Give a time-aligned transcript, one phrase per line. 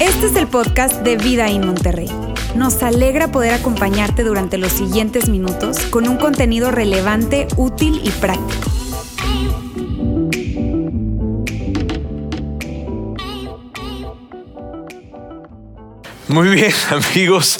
[0.00, 2.08] Este es el podcast de Vida en Monterrey.
[2.54, 8.70] Nos alegra poder acompañarte durante los siguientes minutos con un contenido relevante, útil y práctico.
[16.28, 17.58] Muy bien, amigos.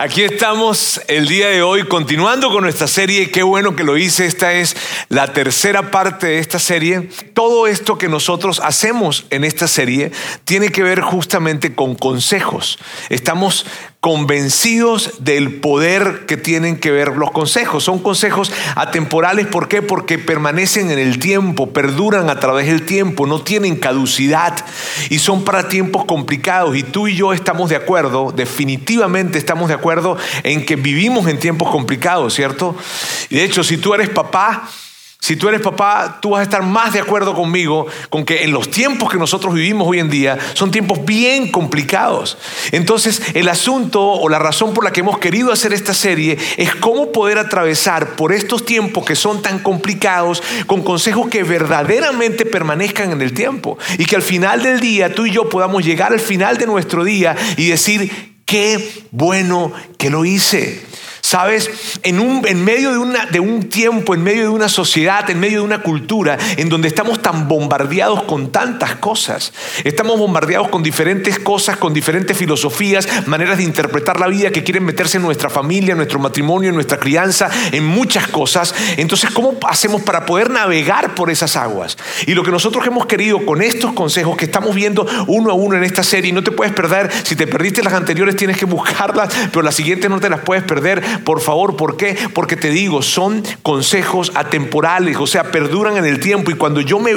[0.00, 3.32] Aquí estamos el día de hoy continuando con nuestra serie.
[3.32, 4.26] Qué bueno que lo hice.
[4.26, 4.76] Esta es
[5.08, 7.08] la tercera parte de esta serie.
[7.34, 10.12] Todo esto que nosotros hacemos en esta serie
[10.44, 12.78] tiene que ver justamente con consejos.
[13.08, 13.66] Estamos
[14.00, 17.82] convencidos del poder que tienen que ver los consejos.
[17.82, 19.82] Son consejos atemporales, ¿por qué?
[19.82, 24.54] Porque permanecen en el tiempo, perduran a través del tiempo, no tienen caducidad
[25.10, 26.76] y son para tiempos complicados.
[26.76, 31.40] Y tú y yo estamos de acuerdo, definitivamente estamos de acuerdo en que vivimos en
[31.40, 32.76] tiempos complicados, ¿cierto?
[33.30, 34.68] Y de hecho, si tú eres papá,
[35.20, 38.52] si tú eres papá, tú vas a estar más de acuerdo conmigo con que en
[38.52, 42.38] los tiempos que nosotros vivimos hoy en día son tiempos bien complicados.
[42.70, 46.74] Entonces, el asunto o la razón por la que hemos querido hacer esta serie es
[46.76, 53.10] cómo poder atravesar por estos tiempos que son tan complicados con consejos que verdaderamente permanezcan
[53.10, 56.20] en el tiempo y que al final del día tú y yo podamos llegar al
[56.20, 60.87] final de nuestro día y decir, qué bueno que lo hice.
[61.28, 65.28] Sabes, en, un, en medio de, una, de un tiempo, en medio de una sociedad,
[65.28, 69.52] en medio de una cultura en donde estamos tan bombardeados con tantas cosas,
[69.84, 74.86] estamos bombardeados con diferentes cosas, con diferentes filosofías, maneras de interpretar la vida que quieren
[74.86, 78.74] meterse en nuestra familia, en nuestro matrimonio, en nuestra crianza, en muchas cosas.
[78.96, 81.98] Entonces, ¿cómo hacemos para poder navegar por esas aguas?
[82.26, 85.76] Y lo que nosotros hemos querido con estos consejos que estamos viendo uno a uno
[85.76, 89.28] en esta serie, no te puedes perder, si te perdiste las anteriores tienes que buscarlas,
[89.50, 92.16] pero las siguientes no te las puedes perder por favor, ¿por qué?
[92.34, 96.98] Porque te digo, son consejos atemporales, o sea, perduran en el tiempo y cuando yo
[96.98, 97.12] me,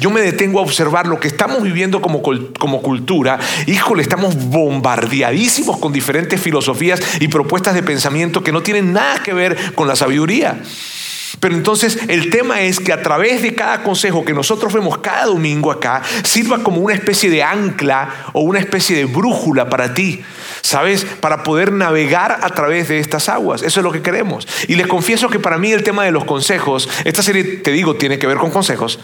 [0.00, 2.22] yo me detengo a observar lo que estamos viviendo como,
[2.58, 8.92] como cultura, híjole, estamos bombardeadísimos con diferentes filosofías y propuestas de pensamiento que no tienen
[8.92, 10.60] nada que ver con la sabiduría.
[11.40, 15.26] Pero entonces el tema es que a través de cada consejo que nosotros vemos cada
[15.26, 20.22] domingo acá, sirva como una especie de ancla o una especie de brújula para ti,
[20.62, 21.04] ¿sabes?
[21.04, 23.62] Para poder navegar a través de estas aguas.
[23.62, 24.46] Eso es lo que queremos.
[24.68, 27.96] Y les confieso que para mí el tema de los consejos, esta serie, te digo,
[27.96, 28.98] tiene que ver con consejos,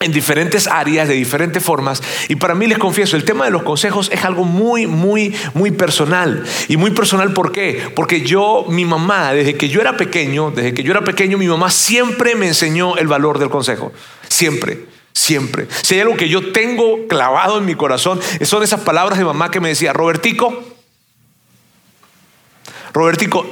[0.00, 2.02] en diferentes áreas, de diferentes formas.
[2.28, 5.72] Y para mí les confieso, el tema de los consejos es algo muy, muy, muy
[5.72, 6.44] personal.
[6.68, 7.90] Y muy personal, ¿por qué?
[7.96, 11.48] Porque yo, mi mamá, desde que yo era pequeño, desde que yo era pequeño, mi
[11.48, 13.92] mamá siempre me enseñó el valor del consejo.
[14.28, 14.86] Siempre.
[15.12, 15.66] Siempre.
[15.82, 19.50] Si hay algo que yo tengo clavado en mi corazón, son esas palabras de mamá
[19.50, 20.62] que me decía, Robertico,
[22.92, 23.46] Robertico,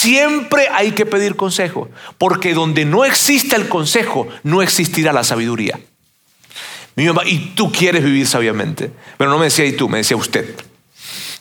[0.00, 1.88] siempre hay que pedir consejo,
[2.18, 5.78] porque donde no exista el consejo, no existirá la sabiduría.
[6.96, 8.90] Mi mamá, y tú quieres vivir sabiamente.
[9.16, 10.52] Pero no me decía y tú, me decía usted.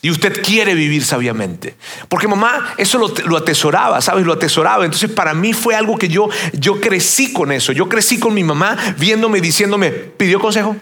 [0.03, 1.75] Y usted quiere vivir sabiamente.
[2.09, 4.25] Porque mamá eso lo, atesoraba, ¿sabes?
[4.25, 4.85] Lo atesoraba.
[4.85, 7.71] Entonces para mí fue algo que yo, yo crecí con eso.
[7.71, 10.75] Yo crecí con mi mamá viéndome, diciéndome, ¿pidió consejo?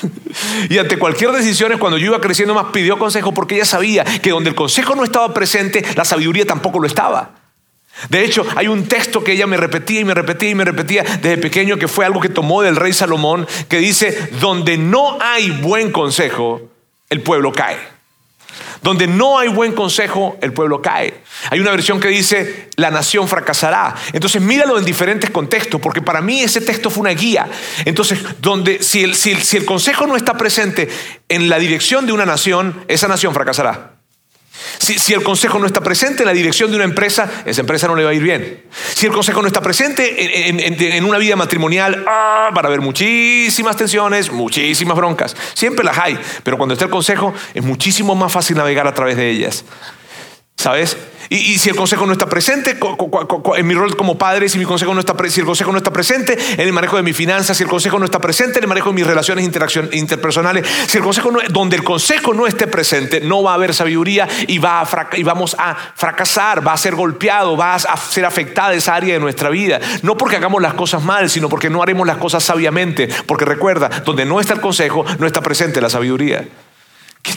[0.68, 4.30] y ante cualquier decisión, cuando yo iba creciendo más, pidió consejo porque ella sabía que
[4.30, 7.30] donde el consejo no estaba presente, la sabiduría tampoco lo estaba.
[8.08, 11.02] De hecho, hay un texto que ella me repetía y me repetía y me repetía
[11.02, 15.50] desde pequeño que fue algo que tomó del rey Salomón, que dice, donde no hay
[15.50, 16.62] buen consejo,
[17.10, 17.76] el pueblo cae.
[18.82, 21.22] Donde no hay buen consejo, el pueblo cae.
[21.50, 23.94] Hay una versión que dice, la nación fracasará.
[24.12, 27.48] Entonces míralo en diferentes contextos, porque para mí ese texto fue una guía.
[27.84, 30.88] Entonces, donde, si, el, si el consejo no está presente
[31.28, 34.01] en la dirección de una nación, esa nación fracasará.
[34.78, 37.96] Si, el consejo no está presente en la dirección de una empresa, esa empresa no
[37.96, 38.62] le va a ir bien.
[38.94, 43.76] Si el consejo no está presente en, una vida matrimonial, ah, van a haber muchísimas
[43.76, 45.36] tensiones, muchísimas broncas.
[45.54, 49.16] Siempre las hay, pero cuando está el consejo es muchísimo más fácil navegar a través
[49.16, 49.64] de ellas.
[50.62, 50.96] ¿Sabes?
[51.28, 52.78] Y, si el consejo no está presente,
[53.56, 55.92] en mi rol como padre, si, mi consejo no está, si el consejo no está
[55.92, 58.68] presente en el manejo de mis finanzas, si el consejo no está presente en el
[58.68, 59.44] manejo de mis relaciones
[59.92, 63.74] interpersonales, si el consejo no, donde el consejo no esté presente, no va a haber
[63.74, 68.72] sabiduría y, va y vamos a fracasar, va a ser golpeado, va a ser afectada
[68.74, 69.80] esa área de nuestra vida.
[70.02, 73.08] No porque hagamos las cosas mal, sino porque no haremos las cosas sabiamente.
[73.26, 76.46] Porque recuerda, donde no está el consejo, no está presente la sabiduría.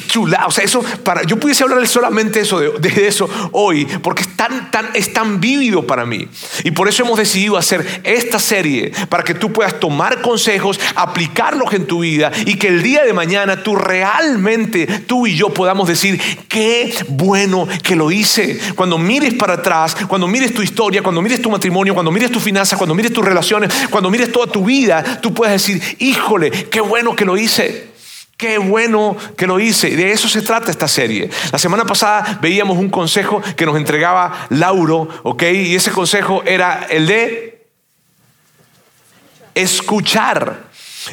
[0.07, 0.45] Chula.
[0.47, 4.71] O sea, eso, para, yo pudiese hablar solamente eso, de, eso hoy, porque es tan,
[4.71, 6.27] tan, es tan vívido para mí.
[6.63, 11.73] Y por eso hemos decidido hacer esta serie, para que tú puedas tomar consejos, aplicarlos
[11.73, 15.87] en tu vida y que el día de mañana tú realmente, tú y yo podamos
[15.87, 18.59] decir, qué bueno que lo hice.
[18.75, 22.43] Cuando mires para atrás, cuando mires tu historia, cuando mires tu matrimonio, cuando mires tus
[22.43, 26.81] finanzas, cuando mires tus relaciones, cuando mires toda tu vida, tú puedes decir, híjole, qué
[26.81, 27.94] bueno que lo hice.
[28.37, 29.95] Qué bueno que lo hice.
[29.95, 31.29] De eso se trata esta serie.
[31.51, 35.43] La semana pasada veíamos un consejo que nos entregaba Lauro, ¿ok?
[35.43, 37.67] Y ese consejo era el de
[39.53, 40.65] escuchar.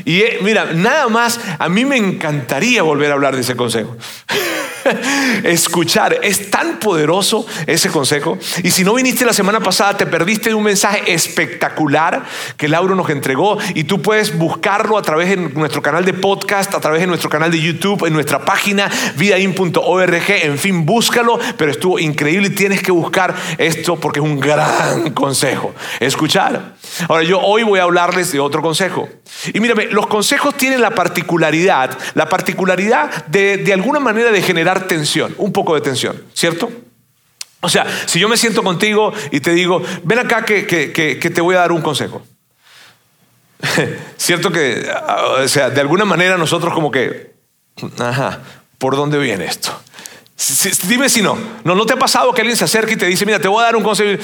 [0.05, 3.97] Y eh, mira, nada más, a mí me encantaría volver a hablar de ese consejo.
[5.45, 8.39] Escuchar, es tan poderoso ese consejo.
[8.63, 12.25] Y si no viniste la semana pasada, te perdiste de un mensaje espectacular
[12.57, 16.75] que Lauro nos entregó y tú puedes buscarlo a través de nuestro canal de podcast,
[16.75, 21.71] a través de nuestro canal de YouTube, en nuestra página vidain.org, en fin, búscalo, pero
[21.71, 25.75] estuvo increíble y tienes que buscar esto porque es un gran consejo.
[26.01, 26.75] Escuchar.
[27.09, 29.09] Ahora yo hoy voy a hablarles de otro consejo.
[29.53, 34.72] Y mírame, los consejos tienen la particularidad, la particularidad de, de alguna manera de generar
[34.81, 36.71] tensión, un poco de tensión, ¿cierto?
[37.61, 41.41] O sea, si yo me siento contigo y te digo, ven acá que, que, te
[41.41, 42.23] voy a dar un consejo.
[44.17, 44.85] Cierto que,
[45.39, 47.35] o sea, de alguna manera nosotros como que,
[48.01, 48.41] ajá,
[48.79, 49.81] ¿por dónde viene esto?
[50.89, 51.39] Dime si no.
[51.63, 51.75] no.
[51.75, 53.67] ¿No te ha pasado que alguien se acerque y te dice, mira, te voy a
[53.67, 54.23] dar un consejo?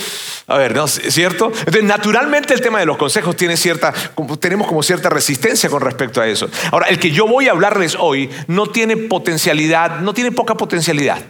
[0.48, 0.88] A ver, ¿no?
[0.88, 1.46] ¿cierto?
[1.46, 3.92] Entonces, naturalmente el tema de los consejos tiene cierta,
[4.40, 6.48] tenemos como cierta resistencia con respecto a eso.
[6.72, 11.22] Ahora, el que yo voy a hablarles hoy no tiene potencialidad, no tiene poca potencialidad.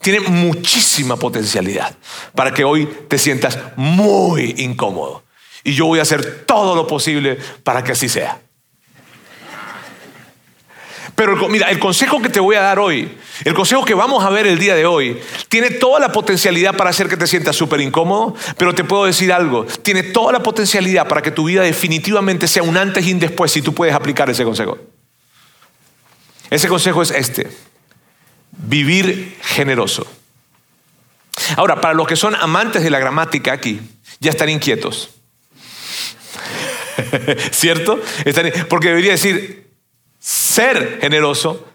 [0.00, 1.96] Tiene muchísima potencialidad
[2.34, 5.24] para que hoy te sientas muy incómodo.
[5.64, 8.38] Y yo voy a hacer todo lo posible para que así sea.
[11.14, 14.30] Pero mira, el consejo que te voy a dar hoy, el consejo que vamos a
[14.30, 17.80] ver el día de hoy, tiene toda la potencialidad para hacer que te sientas súper
[17.80, 22.46] incómodo, pero te puedo decir algo, tiene toda la potencialidad para que tu vida definitivamente
[22.46, 24.78] sea un antes y un después si tú puedes aplicar ese consejo.
[26.50, 27.50] Ese consejo es este,
[28.52, 30.06] vivir generoso.
[31.56, 33.80] Ahora, para los que son amantes de la gramática aquí,
[34.20, 35.10] ya están inquietos.
[37.50, 38.00] ¿Cierto?
[38.68, 39.68] porque debería decir,
[40.20, 41.66] ser generoso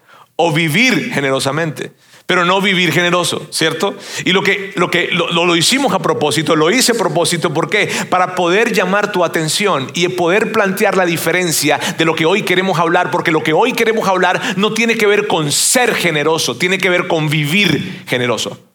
[0.42, 1.92] o vivir generosamente,
[2.26, 3.98] pero no vivir generoso, ¿cierto?
[4.24, 7.70] Y lo que, lo, que lo, lo, hicimos a propósito, lo hice a propósito, ¿por
[7.70, 7.90] qué?
[8.10, 12.80] Para poder llamar tu atención y poder plantear la diferencia de lo que hoy queremos
[12.80, 16.78] hablar, porque lo que hoy queremos hablar no tiene que ver con ser generoso, tiene
[16.78, 18.69] que ver con vivir generoso.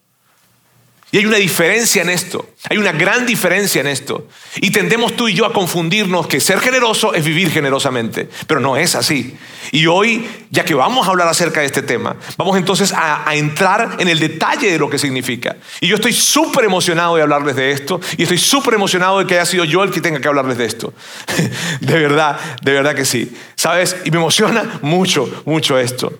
[1.15, 4.27] Y hay una diferencia en esto, hay una gran diferencia en esto.
[4.57, 8.77] Y tendemos tú y yo a confundirnos que ser generoso es vivir generosamente, pero no
[8.77, 9.37] es así.
[9.71, 13.99] Y hoy, ya que vamos a hablar acerca de este tema, vamos entonces a, entrar
[14.01, 15.55] en el detalle de lo que significa.
[15.81, 19.35] Y yo estoy súper emocionado de hablarles de esto, y estoy súper emocionado de que
[19.35, 20.93] haya sido yo el que tenga que hablarles de esto.
[21.81, 23.33] de verdad, de verdad que sí.
[23.55, 23.97] ¿Sabes?
[24.05, 26.13] Y me emociona mucho, mucho esto.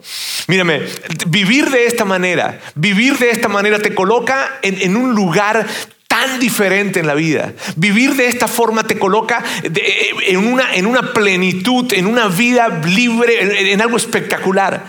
[0.47, 0.83] Mírame,
[1.27, 5.67] vivir de esta manera, vivir de esta manera te coloca en, en un lugar
[6.07, 7.53] tan diferente en la vida.
[7.77, 13.73] Vivir de esta forma te coloca en, una, en una plenitud, en una vida libre,
[13.73, 14.85] en algo espectacular.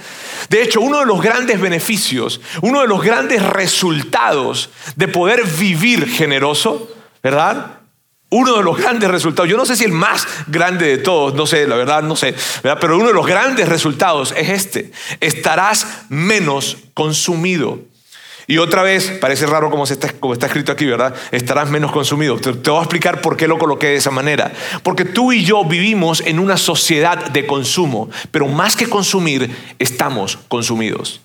[0.50, 6.07] De hecho, uno de los grandes beneficios, uno de los grandes resultados de poder vivir
[6.07, 6.92] generoso,
[7.24, 7.80] ¿verdad?
[8.30, 11.47] Uno de los grandes resultados, yo no sé si el más grande de todos, no
[11.47, 12.36] sé, la verdad no sé,
[12.80, 17.80] pero uno de los grandes resultados es este, estarás menos consumido.
[18.47, 20.07] Y otra vez, parece raro como, está,
[20.45, 21.15] escrito aquí, ¿verdad?
[21.31, 22.38] Estarás menos consumido.
[22.38, 24.51] Te, te, voy a explicar por qué lo coloqué de esa manera.
[24.83, 30.37] Porque tú y yo vivimos en una sociedad de consumo, pero más que consumir, estamos
[30.47, 31.21] consumidos.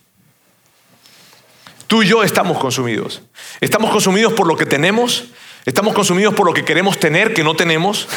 [1.87, 3.23] Tú y yo estamos consumidos.
[3.61, 5.25] Estamos consumidos por lo que tenemos,
[5.67, 8.09] Estamos consumidos por lo que queremos tener, que no tenemos.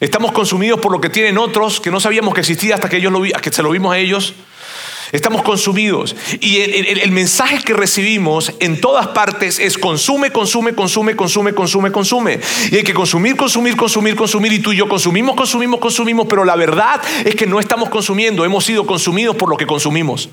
[0.00, 3.12] Estamos consumidos por lo que tienen otros, que no sabíamos que existía hasta que, ellos
[3.12, 4.34] lo que se lo vimos a ellos.
[5.12, 6.16] Estamos consumidos.
[6.40, 12.40] Y el, mensaje que recibimos en todas partes es consume, consume, consume, consume, consume, consume.
[12.70, 14.54] Y hay que consumir, consumir, consumir, consumir.
[14.54, 16.26] Y tú y yo consumimos, consumimos, consumimos.
[16.30, 18.42] Pero la verdad es que no estamos consumiendo.
[18.46, 20.30] Hemos sido consumidos por lo que consumimos.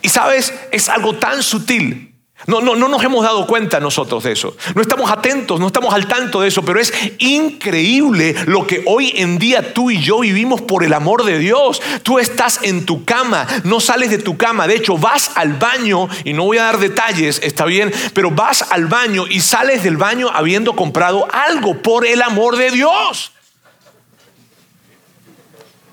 [0.00, 2.13] Y sabes, es algo tan sutil
[2.46, 4.56] no, no, no nos hemos dado cuenta nosotros de eso.
[4.74, 9.12] No estamos atentos, no estamos al tanto de eso, pero es increíble lo que hoy
[9.16, 11.80] en día tú y yo vivimos por el amor de Dios.
[12.02, 14.66] Tú estás en tu cama, no sales de tu cama.
[14.66, 18.62] De hecho, vas al baño, y no voy a dar detalles, está bien, pero vas
[18.70, 23.32] al baño y sales del baño habiendo comprado algo por el amor de Dios.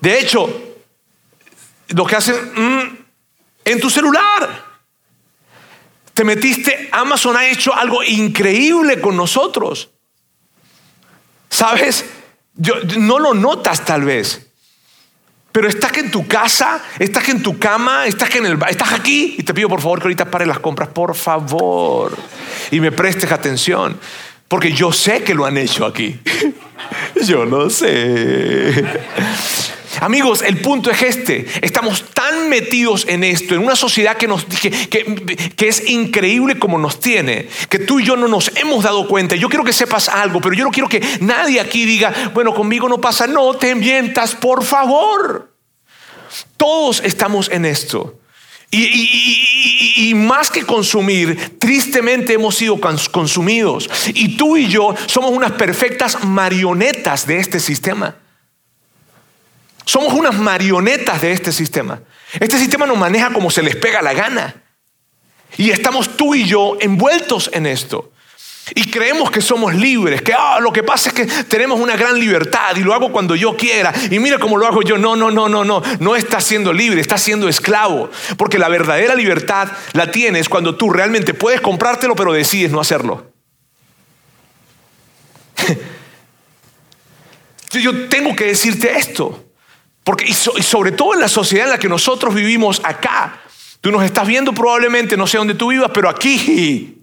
[0.00, 0.50] De hecho,
[1.88, 2.98] lo que hacen mm,
[3.64, 4.71] en tu celular.
[6.14, 9.90] Te metiste, Amazon ha hecho algo increíble con nosotros.
[11.48, 12.04] ¿Sabes?
[12.54, 14.52] Yo, no lo notas tal vez.
[15.52, 18.58] Pero estás que en tu casa, estás que en tu cama, estás que en el
[18.68, 22.16] estás aquí y te pido por favor que ahorita pare las compras, por favor,
[22.70, 23.98] y me prestes atención,
[24.48, 26.18] porque yo sé que lo han hecho aquí.
[27.26, 28.82] yo no sé.
[30.02, 31.46] Amigos, el punto es este.
[31.60, 34.70] Estamos tan metidos en esto, en una sociedad que, nos, que,
[35.54, 39.36] que, es increíble como nos tiene, que tú y yo no nos hemos dado cuenta.
[39.36, 42.88] Yo quiero que sepas algo, pero yo no quiero que nadie aquí diga, bueno, conmigo
[42.88, 43.28] no pasa.
[43.28, 45.54] No te mientas, por favor.
[46.56, 48.18] Todos estamos en esto.
[48.72, 53.88] Y, y, más que consumir, tristemente hemos sido consumidos.
[54.14, 58.16] Y tú y yo somos unas perfectas marionetas de este sistema.
[59.84, 62.00] Somos unas marionetas de este sistema.
[62.38, 64.54] Este sistema nos maneja como se les pega la gana.
[65.56, 68.12] Y estamos tú y yo envueltos en esto.
[68.74, 72.18] Y creemos que somos libres, que ah, lo que pasa es que tenemos una gran
[72.18, 73.92] libertad y lo hago cuando yo quiera.
[74.10, 74.96] Y mira cómo lo hago yo.
[74.96, 75.82] No, no, no, no, no.
[75.98, 78.08] No estás siendo libre, estás siendo esclavo.
[78.36, 83.32] Porque la verdadera libertad la tienes cuando tú realmente puedes comprártelo, pero decides no hacerlo.
[87.72, 89.44] yo tengo que decirte esto.
[90.04, 93.40] Porque, y, sobre todo en la sociedad en la que nosotros vivimos acá,
[93.80, 96.98] tú nos estás viendo probablemente, no sé dónde tú vivas, pero aquí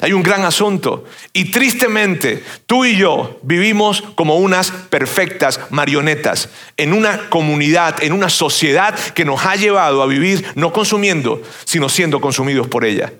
[0.00, 1.04] hay un gran asunto.
[1.32, 8.28] Y tristemente, tú y yo vivimos como unas perfectas marionetas en una comunidad, en una
[8.28, 13.12] sociedad que nos ha llevado a vivir no consumiendo, sino siendo consumidos por ella.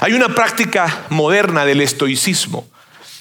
[0.00, 2.66] Hay una práctica moderna del estoicismo,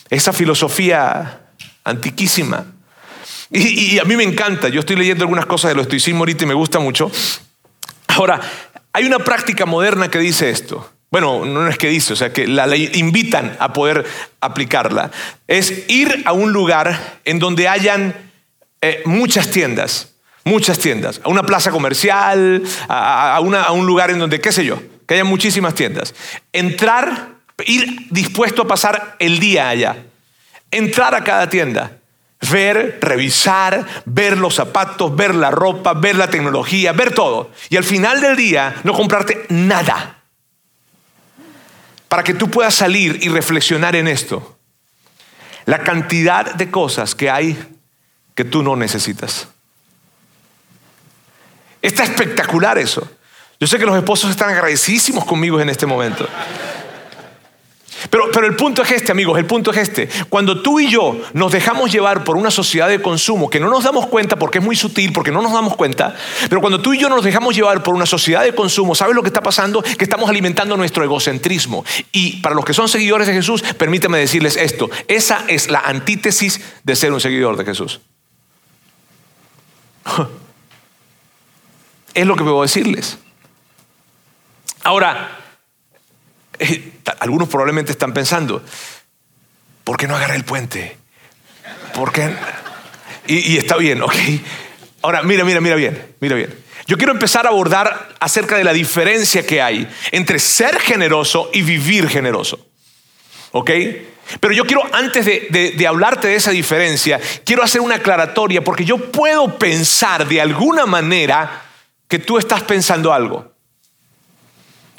[0.09, 1.41] esa filosofía
[1.83, 2.65] antiquísima
[3.49, 6.47] y, a mí me encanta, yo estoy leyendo algunas cosas de lo estoicismo ahorita y
[6.47, 7.11] me gusta mucho.
[8.07, 8.41] Ahora,
[8.91, 10.91] hay una práctica moderna que dice esto.
[11.09, 14.05] Bueno, no es que dice, o sea, que la, invitan a poder
[14.41, 15.11] aplicarla.
[15.47, 18.13] Es ir a un lugar en donde hayan
[18.81, 24.41] eh, muchas tiendas, muchas tiendas, a una plaza comercial, a, a un lugar en donde,
[24.41, 26.13] qué sé yo, que haya muchísimas tiendas.
[26.51, 27.35] Entrar,
[27.65, 29.95] ir dispuesto a pasar el día allá.
[30.71, 31.97] Entrar a cada tienda
[32.39, 37.51] Ver, revisar, ver los zapatos, ver la ropa, ver la tecnología, ver todo.
[37.69, 40.23] Y al final del día no comprarte nada.
[42.07, 44.57] Para que tú puedas salir y reflexionar en esto.
[45.65, 47.57] La cantidad de cosas que hay
[48.35, 49.47] que tú no necesitas.
[51.81, 53.09] Está espectacular eso.
[53.59, 56.27] Yo sé que los esposos están agradecidísimos conmigo en este momento.
[58.09, 60.09] Pero, el punto es este, amigos, el punto es este.
[60.29, 63.83] Cuando tú y yo nos dejamos llevar por una sociedad de consumo que no nos
[63.83, 66.15] damos cuenta porque es muy sutil, porque no nos damos cuenta,
[66.49, 69.21] pero cuando tú y yo nos dejamos llevar por una sociedad de consumo, ¿sabes lo
[69.21, 69.81] que está pasando?
[69.81, 71.83] Que estamos alimentando nuestro egocentrismo.
[72.11, 76.61] Y para los que son seguidores de Jesús, permíteme decirles esto, esa es la antítesis
[76.83, 78.01] de ser un seguidor de Jesús.
[82.13, 83.19] Es lo que puedo decirles.
[84.83, 85.37] Ahora,
[86.57, 88.63] eh, algunos probablemente están pensando,
[89.83, 90.97] ¿por qué no agarré el puente?
[91.93, 92.33] ¿Por qué?
[93.27, 94.13] Y, está bien, ¿ok?
[95.01, 96.53] Ahora, mira, mira, mira bien, mira bien.
[96.87, 101.61] Yo quiero empezar a abordar acerca de la diferencia que hay entre ser generoso y
[101.61, 102.65] vivir generoso.
[103.51, 103.71] ¿Ok?
[104.39, 108.85] Pero yo quiero, antes de, de, hablarte de esa diferencia, quiero hacer una aclaratoria porque
[108.85, 111.63] yo puedo pensar de alguna manera
[112.07, 113.56] que tú estás pensando algo.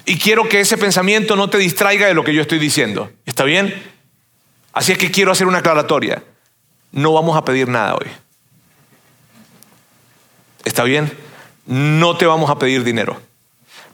[0.08, 3.12] Y quiero que ese pensamiento no te distraiga de lo que yo estoy diciendo.
[3.26, 3.74] ¿Está bien?
[4.72, 6.22] Así es que quiero hacer una aclaratoria.
[6.92, 8.06] No vamos a pedir nada hoy.
[10.64, 11.12] ¿Está bien?
[11.66, 13.20] No te vamos a pedir dinero.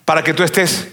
[0.05, 0.87] Para que tú estés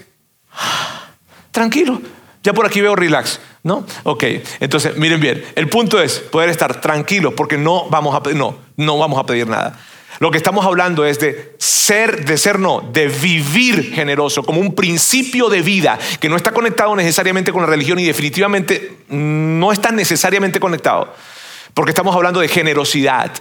[1.51, 2.01] tranquilo.
[2.43, 3.85] Ya por aquí veo relax, ¿no?
[4.03, 4.25] Ok,
[4.59, 8.97] entonces miren bien, el punto es poder estar tranquilos porque no vamos a no, no
[8.97, 9.79] vamos a pedir nada.
[10.19, 14.75] Lo que estamos hablando es de ser, de ser no, de vivir generoso como un
[14.75, 19.91] principio de vida que no está conectado necesariamente con la religión y definitivamente no está
[19.91, 21.13] necesariamente conectado,
[21.73, 23.31] porque estamos hablando de generosidad.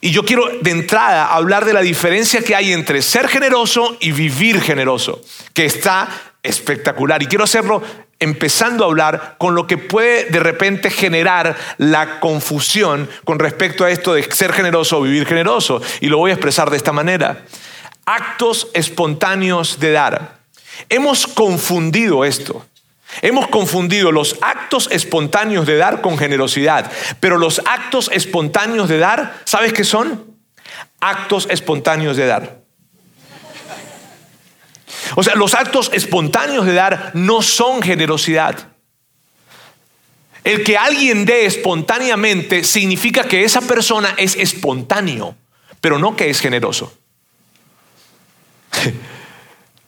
[0.00, 4.12] Y yo quiero de entrada hablar de la diferencia que hay entre ser generoso y
[4.12, 5.20] vivir generoso,
[5.52, 6.08] que está
[6.42, 7.22] espectacular.
[7.22, 7.82] Y quiero hacerlo
[8.20, 13.90] empezando a hablar con lo que puede de repente generar la confusión con respecto a
[13.90, 15.80] esto de ser generoso o vivir generoso.
[16.00, 17.44] Y lo voy a expresar de esta manera.
[18.04, 20.38] Actos espontáneos de dar.
[20.88, 22.64] Hemos confundido esto.
[23.22, 26.90] Hemos confundido los actos espontáneos de dar con generosidad.
[27.20, 30.28] Pero los actos espontáneos de dar, ¿sabes qué son?
[31.00, 32.67] actos espontáneos de dar.
[35.16, 38.68] O sea, los actos espontáneos de dar no son generosidad.
[40.44, 45.36] El que alguien dé espontáneamente significa que esa persona es espontáneo,
[45.80, 46.96] pero no que es generoso.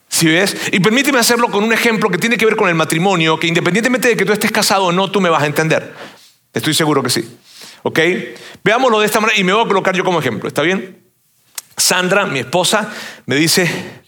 [0.09, 0.57] ¿Sí ves?
[0.73, 4.09] Y permíteme hacerlo con un ejemplo que tiene que ver con el matrimonio, que independientemente
[4.09, 5.95] de que tú estés casado o no, tú me vas a entender.
[6.53, 7.39] Estoy seguro que sí.
[7.83, 7.99] ¿Ok?
[8.65, 10.49] Veámoslo de esta manera y me voy a colocar yo como ejemplo.
[10.49, 11.01] ¿Está bien?
[11.77, 12.93] Sandra, mi esposa,
[13.25, 14.00] me dice,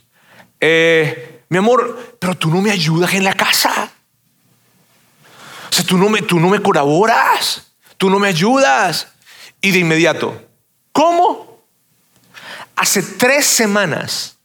[0.65, 3.91] eh, mi amor, pero tú no me ayudas en la casa.
[5.69, 9.09] O sea, tú no, me, tú no me colaboras, tú no me ayudas.
[9.61, 10.41] Y de inmediato,
[10.93, 11.61] ¿cómo?
[12.77, 14.39] Hace tres semanas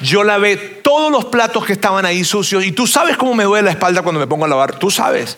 [0.00, 3.66] yo lavé todos los platos que estaban ahí sucios y tú sabes cómo me duele
[3.66, 5.36] la espalda cuando me pongo a lavar, tú sabes.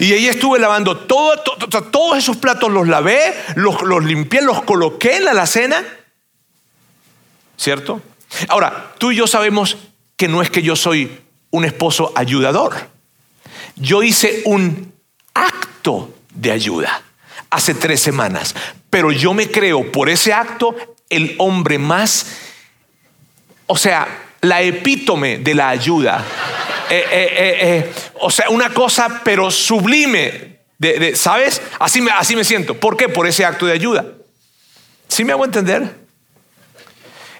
[0.00, 1.36] Y ahí estuve lavando todo,
[1.92, 5.84] todos esos platos, los lavé, los, los limpié, los coloqué en la alacena.
[7.58, 8.00] ¿Cierto?
[8.48, 9.76] Ahora, tú y yo sabemos
[10.16, 11.20] que no es que yo soy
[11.50, 12.74] un esposo ayudador.
[13.76, 14.92] Yo hice un
[15.34, 17.02] acto de ayuda
[17.50, 18.54] hace tres semanas,
[18.90, 20.74] pero yo me creo por ese acto
[21.08, 22.26] el hombre más,
[23.66, 26.24] o sea, la epítome de la ayuda.
[26.90, 31.60] Eh, eh, eh, o sea, una cosa pero sublime, de, ¿sabes?
[31.78, 32.74] Así me, así me siento.
[32.74, 33.08] ¿Por qué?
[33.08, 34.04] Por ese acto de ayuda.
[35.08, 36.07] ¿Sí me hago entender?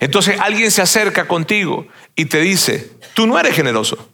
[0.01, 4.09] Entonces alguien se acerca contigo y te dice, tú no eres generoso.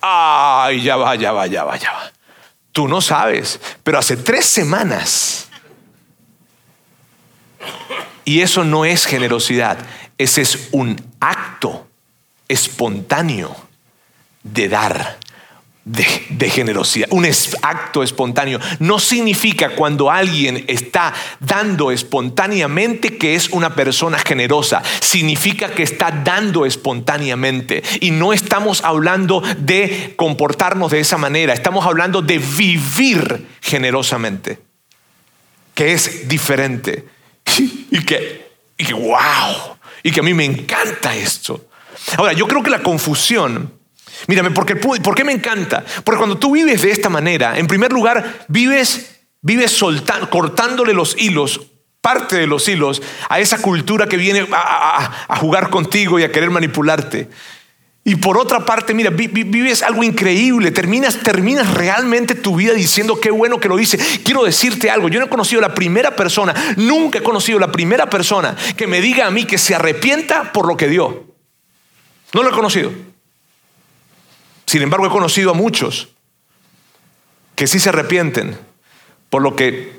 [0.00, 2.12] Ay, ya va, ya va, ya va, ya va.
[2.72, 5.48] Tú no sabes, pero hace tres semanas.
[8.24, 9.78] Y eso no es generosidad,
[10.16, 11.86] ese es un acto
[12.48, 13.56] espontáneo
[14.42, 15.18] de dar
[15.84, 17.26] de, generosidad, un
[17.62, 18.60] acto espontáneo.
[18.78, 24.82] No significa cuando alguien está dando espontáneamente que es una persona generosa.
[25.00, 27.82] Significa que está dando espontáneamente.
[28.00, 31.54] Y no estamos hablando de comportarnos de esa manera.
[31.54, 34.60] Estamos hablando de vivir generosamente.
[35.74, 37.06] Que es diferente.
[37.92, 39.76] Y que, y que wow.
[40.04, 41.66] Y que a mí me encanta esto.
[42.16, 43.79] Ahora, yo creo que la confusión
[44.26, 45.84] Mírame, porque, ¿por qué me encanta?
[46.04, 49.78] Porque cuando tú vives de esta manera, en primer lugar, vives, vives
[50.30, 51.60] cortándole los hilos,
[52.00, 56.50] parte de los hilos, a esa cultura que viene a, jugar contigo y a querer
[56.50, 57.28] manipularte.
[58.02, 63.30] Y por otra parte, mira, vives algo increíble, terminas, terminas realmente tu vida diciendo qué
[63.30, 63.98] bueno que lo hice.
[64.24, 68.08] Quiero decirte algo, yo no he conocido la primera persona, nunca he conocido la primera
[68.08, 71.26] persona que me diga a mí que se arrepienta por lo que dio.
[72.32, 72.90] No lo he conocido.
[74.70, 76.10] Sin embargo, he conocido a muchos
[77.56, 78.56] que sí se arrepienten
[79.28, 79.98] por lo que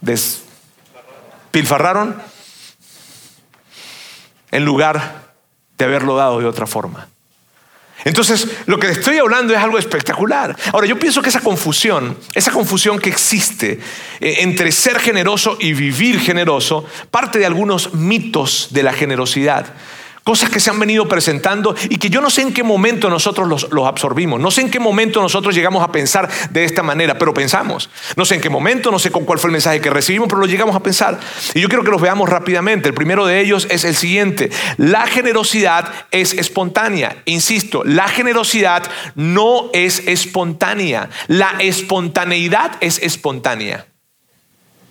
[0.00, 2.20] despilfarraron
[4.50, 5.34] en lugar
[5.78, 7.06] de haberlo dado de otra forma.
[8.04, 10.56] Entonces, lo que estoy hablando es algo espectacular.
[10.72, 13.78] Ahora, yo pienso que esa confusión, esa confusión que existe
[14.18, 19.66] eh, entre ser generoso y vivir generoso, parte de algunos mitos de la generosidad.
[20.28, 23.48] Cosas que se han venido presentando y que yo no sé en qué momento nosotros
[23.48, 24.38] los, absorbimos.
[24.38, 27.88] No sé en qué momento nosotros llegamos a pensar de esta manera, pero pensamos.
[28.14, 30.42] No sé en qué momento, no sé con cuál fue el mensaje que recibimos, pero
[30.42, 31.18] lo llegamos a pensar.
[31.54, 32.90] Y yo quiero que los veamos rápidamente.
[32.90, 34.50] El primero de ellos es el siguiente.
[34.76, 37.22] La generosidad es espontánea.
[37.24, 38.82] Insisto, la generosidad
[39.14, 41.08] no es espontánea.
[41.28, 43.86] La espontaneidad es espontánea.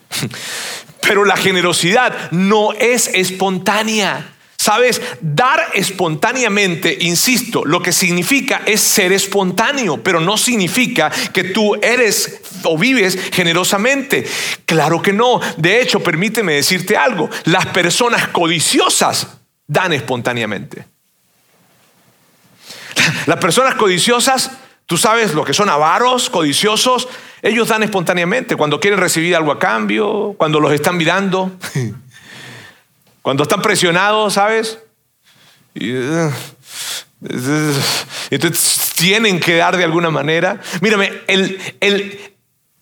[1.02, 4.34] Pero la generosidad no es espontánea.
[4.68, 11.76] Sabes, dar espontáneamente, insisto, lo que significa es ser espontáneo, pero no significa que tú
[11.76, 14.28] eres o vives generosamente.
[14.66, 15.40] Claro que no.
[15.56, 19.28] De hecho, permíteme decirte algo, las personas codiciosas
[19.68, 20.84] dan espontáneamente.
[23.26, 24.52] Las personas codiciosas,
[24.86, 27.08] tú sabes lo que son avaros, codiciosos,
[27.42, 31.54] ellos dan espontáneamente cuando quieren recibir algo a cambio, cuando los están mirando.
[33.28, 34.80] Cuando están presionados, ¿sabes?
[35.74, 36.32] Y, eh,
[38.30, 40.62] entonces tienen que dar de alguna manera.
[40.80, 41.60] Mírame, el,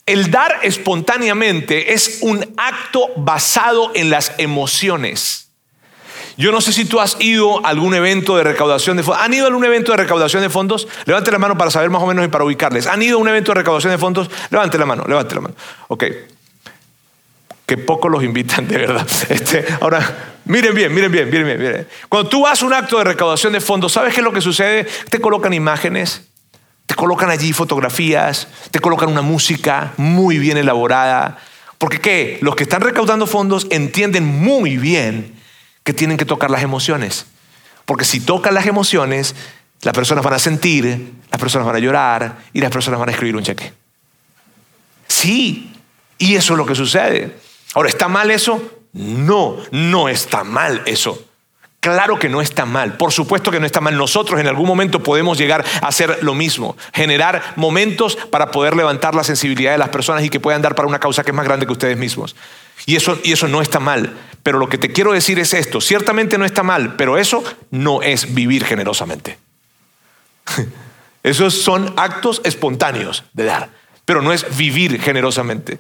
[0.06, 5.50] el dar espontáneamente es un acto basado en las emociones.
[6.38, 9.24] Yo no sé si tú has ido a algún evento de recaudación de fondos.
[9.24, 10.88] ¿Han ido a algún evento de recaudación de fondos?
[11.06, 12.86] Levante la mano para saber más o menos y para ubicarles.
[12.86, 14.30] ¿Han ido a un evento de recaudación de fondos?
[14.52, 15.56] Levante la mano, levante la mano.
[15.88, 16.04] Ok
[17.66, 19.08] que poco los invitan de verdad.
[19.30, 21.88] Este, ahora, miren bien, miren bien, miren bien, miren.
[22.10, 24.42] Cuando tú vas a un acto de recaudación de fondos, ¿sabes qué es lo que
[24.42, 24.86] sucede?
[25.10, 26.22] Te colocan imágenes,
[26.86, 31.40] Te colocan allí fotografías, te colocan una música muy bien elaborada.
[31.80, 32.38] Porque ¿qué?
[32.42, 35.34] Los que están recaudando fondos entienden muy bien
[35.84, 37.26] que tienen que tocar las emociones.
[37.86, 39.36] Porque si tocan las emociones,
[39.82, 43.12] las personas van a sentir, las personas van a llorar y las personas van a
[43.12, 43.74] escribir un cheque.
[45.08, 45.72] Sí,
[46.18, 47.45] y eso es lo que sucede.
[47.76, 48.62] Ahora, ¿está mal eso?
[48.94, 51.24] No, no está mal eso.
[51.82, 53.96] Claro que no está mal, por supuesto que no está mal.
[53.96, 59.14] Nosotros en algún momento podemos llegar a hacer lo mismo, generar momentos para poder levantar
[59.14, 61.46] la sensibilidad de las personas y que puedan dar para una causa que es más
[61.46, 62.36] grande que ustedes mismos.
[62.88, 64.18] Y eso, y eso no está mal.
[64.42, 68.02] Pero lo que te quiero decir es esto, ciertamente no está mal, pero eso no
[68.02, 69.38] es vivir generosamente.
[71.24, 73.70] Esos son actos espontáneos de dar,
[74.06, 75.80] pero no es vivir generosamente.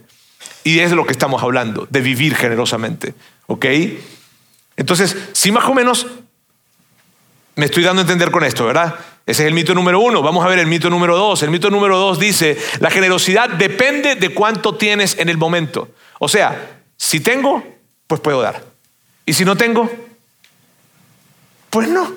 [0.66, 3.14] Y es de lo que estamos hablando, de vivir generosamente.
[3.46, 3.66] ¿Ok?
[4.76, 6.08] Entonces, si más o menos
[7.56, 8.96] me estoy dando a entender con esto, ¿verdad?
[9.28, 10.24] Ese es el mito número uno.
[10.24, 11.44] Vamos a ver el mito número dos.
[11.44, 15.90] El mito número dos dice, la generosidad depende de cuánto tienes en el momento.
[16.18, 17.64] O sea, si tengo,
[18.08, 18.64] pues puedo dar.
[19.24, 19.88] Y si no tengo,
[21.70, 22.12] pues no.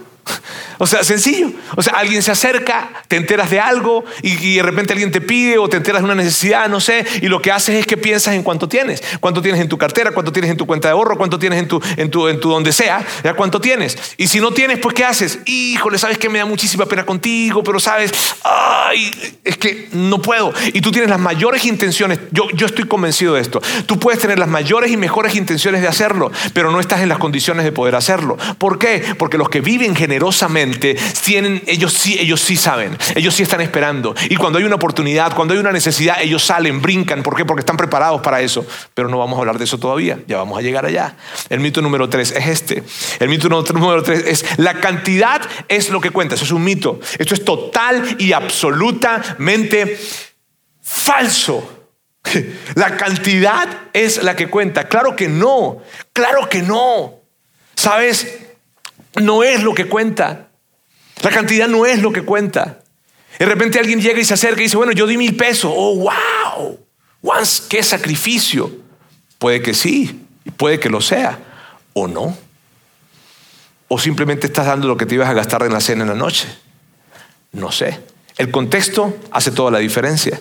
[0.79, 1.51] O sea, sencillo.
[1.77, 5.59] O sea, alguien se acerca, te enteras de algo y, de repente alguien te pide
[5.59, 8.35] o te enteras de una necesidad, no sé, y lo que haces es que piensas
[8.35, 9.03] en cuánto tienes.
[9.21, 11.69] Cuánto tienes en tu cartera, cuánto tienes en tu cuenta de ahorro, cuánto tienes en
[11.69, 13.99] tu, en tu, en tu donde sea, ya cuánto tienes.
[14.17, 15.41] Y si no tienes, pues ¿qué haces?
[15.47, 18.13] Híjole, sabes que me da muchísima pena contigo, pero sabes,
[18.45, 19.11] ay,
[19.45, 20.53] es que no puedo.
[20.73, 23.61] Y tú tienes las mayores intenciones, yo, yo estoy convencido de esto.
[23.87, 27.19] Tú puedes tener las mayores y mejores intenciones de hacerlo, pero no estás en las
[27.19, 28.37] condiciones de poder hacerlo.
[28.59, 29.03] ¿Por qué?
[29.19, 34.15] Porque los que viven generosamente, tienen, ellos sí, ellos sí saben, ellos sí están esperando.
[34.29, 37.23] Y cuando hay una oportunidad, cuando hay una necesidad, ellos salen, brincan.
[37.23, 37.45] ¿Por qué?
[37.45, 38.67] Porque están preparados para eso.
[38.95, 41.17] Pero no vamos a hablar de eso todavía, ya vamos a llegar allá.
[41.49, 42.83] El mito número tres es este.
[43.21, 46.35] El mito número tres es la cantidad es lo que cuenta.
[46.35, 47.01] Eso es un mito.
[47.19, 49.99] Esto es total y absolutamente
[50.83, 51.79] falso.
[52.75, 54.89] La cantidad es la que cuenta.
[54.89, 57.21] Claro que no, claro que no.
[57.75, 58.39] ¿Sabes?
[59.21, 60.48] No es lo que cuenta.
[61.23, 62.81] La cantidad no es lo que cuenta.
[63.39, 65.73] De repente alguien llega y se acerca y dice, bueno, yo di mil pesos.
[65.75, 66.79] Oh, wow.
[67.23, 68.71] Once, qué sacrificio.
[69.39, 70.27] Puede que sí,
[70.57, 71.39] puede que lo sea,
[71.93, 72.37] o no.
[73.87, 76.15] O simplemente estás dando lo que te ibas a gastar en la cena en la
[76.15, 76.49] noche.
[77.53, 78.01] No sé.
[78.37, 80.41] El contexto hace toda la diferencia.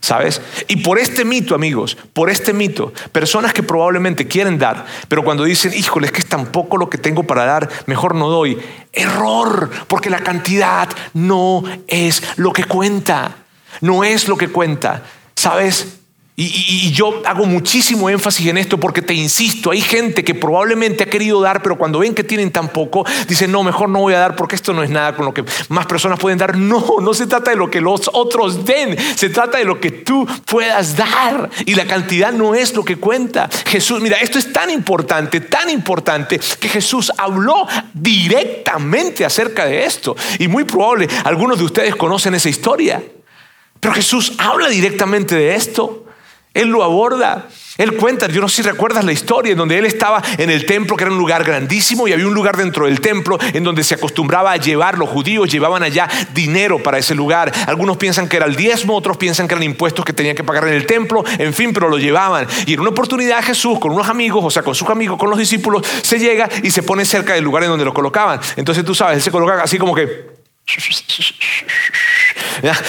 [0.00, 0.40] ¿Sabes?
[0.68, 5.42] Y por este mito, amigos, por este mito, personas que probablemente quieren dar, pero cuando
[5.42, 8.56] dicen, híjole, es que es tan poco lo que tengo para dar, mejor no doy.
[8.96, 13.36] Error, porque la cantidad no es lo que cuenta.
[13.80, 15.04] No es lo que cuenta.
[15.34, 15.98] ¿Sabes?
[16.38, 21.06] Y, yo hago muchísimo énfasis en esto porque te insisto, hay gente que probablemente ha
[21.06, 24.18] querido dar, pero cuando ven que tienen tan poco, dicen, no, mejor no voy a
[24.18, 26.54] dar porque esto no es nada con lo que más personas pueden dar.
[26.58, 29.90] No, no se trata de lo que los otros den, se trata de lo que
[29.90, 31.48] tú puedas dar.
[31.64, 33.48] Y la cantidad no es lo que cuenta.
[33.66, 40.14] Jesús, mira, esto es tan importante, tan importante, que Jesús habló directamente acerca de esto.
[40.38, 43.02] Y muy probable, algunos de ustedes conocen esa historia.
[43.80, 46.05] Pero Jesús habla directamente de esto.
[46.56, 47.48] Él lo aborda.
[47.76, 50.64] Él cuenta, yo no sé si recuerdas la historia, en donde él estaba en el
[50.64, 53.84] templo, que era un lugar grandísimo, y había un lugar dentro del templo en donde
[53.84, 57.52] se acostumbraba a llevar, los judíos llevaban allá dinero para ese lugar.
[57.66, 60.66] Algunos piensan que era el diezmo, otros piensan que eran impuestos que tenían que pagar
[60.68, 62.46] en el templo, en fin, pero lo llevaban.
[62.64, 65.38] Y en una oportunidad Jesús, con unos amigos, o sea, con sus amigos, con los
[65.38, 68.40] discípulos, se llega y se pone cerca del lugar en donde lo colocaban.
[68.56, 70.34] Entonces tú sabes, él se coloca así como que...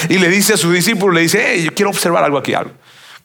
[0.08, 2.71] Y le dice a sus discípulos, le dice, yo quiero observar algo aquí, algo.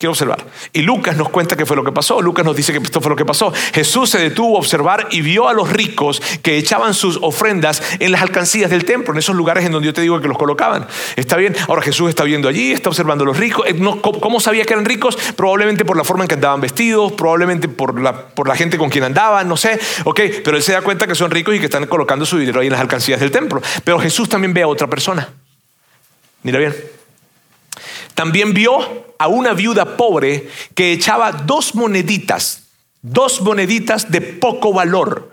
[0.03, 0.45] Quiero observar.
[0.73, 2.21] Y Lucas nos cuenta qué fue lo que pasó.
[2.21, 3.53] Lucas nos dice que esto fue lo que pasó.
[3.73, 8.11] Jesús se detuvo a observar y vio a los ricos que echaban sus ofrendas en
[8.11, 10.87] las alcancías del templo, en esos lugares en donde yo te digo que los colocaban.
[11.15, 11.55] Está bien.
[11.69, 13.65] Ahora Jesús está viendo allí, está observando a los ricos.
[13.65, 15.15] Eh, ¿Cómo sabía que eran ricos?
[15.37, 18.89] Probablemente por la forma en que andaban vestidos, probablemente por la, por la gente con
[18.89, 19.79] quien andaban, no sé.
[20.03, 22.59] Ok, pero él se da cuenta que son ricos y que están colocando su dinero
[22.59, 23.61] ahí en las alcancías del templo.
[23.85, 25.29] Pero Jesús también ve a otra persona.
[26.41, 26.75] Mira bien.
[28.13, 32.63] También vio a una viuda pobre que echaba dos moneditas,
[33.01, 35.31] dos moneditas de poco valor.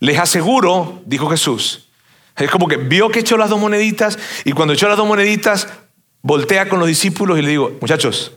[0.00, 1.88] Les aseguro, dijo Jesús,
[2.36, 5.68] es como que vio que echó las dos moneditas y cuando echó las dos moneditas,
[6.22, 8.32] voltea con los discípulos y le digo, muchachos,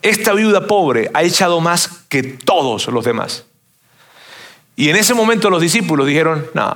[0.00, 3.44] esta viuda pobre ha echado más que todos los demás.
[4.74, 6.72] Y en ese momento los discípulos dijeron, no,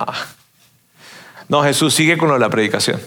[1.49, 3.01] no, Jesús, sigue con la predicación.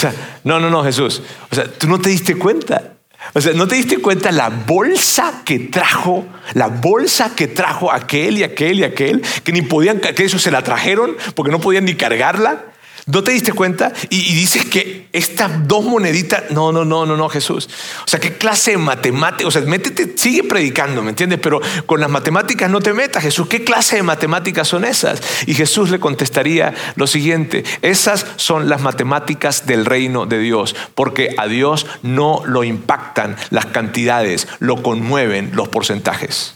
[0.00, 1.22] Sea, no, no, no, Jesús.
[1.50, 2.94] O sea, tú no te diste cuenta.
[3.34, 8.38] O sea, ¿no te diste cuenta la bolsa que trajo, la bolsa que trajo aquel
[8.38, 11.84] y aquel y aquel, que ni podían, que eso se la trajeron porque no podían
[11.84, 12.64] ni cargarla?
[13.10, 13.92] ¿No te diste cuenta?
[14.08, 17.68] Y, dices que estas dos moneditas, no, no, no, no, no, Jesús.
[18.04, 19.46] O sea, ¿qué clase de matemáticas?
[19.46, 21.40] O sea, métete, sigue predicando, ¿me entiendes?
[21.42, 23.48] Pero con las matemáticas no te metas, Jesús.
[23.48, 25.20] ¿Qué clase de matemáticas son esas?
[25.46, 31.34] Y Jesús le contestaría lo siguiente, esas son las matemáticas del reino de Dios, porque
[31.36, 36.54] a Dios no lo impactan las cantidades, lo conmueven los porcentajes.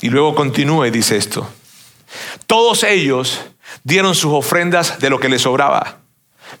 [0.00, 1.48] Y luego continúa y dice esto.
[2.46, 3.40] Todos ellos
[3.84, 5.98] dieron sus ofrendas de lo que les sobraba,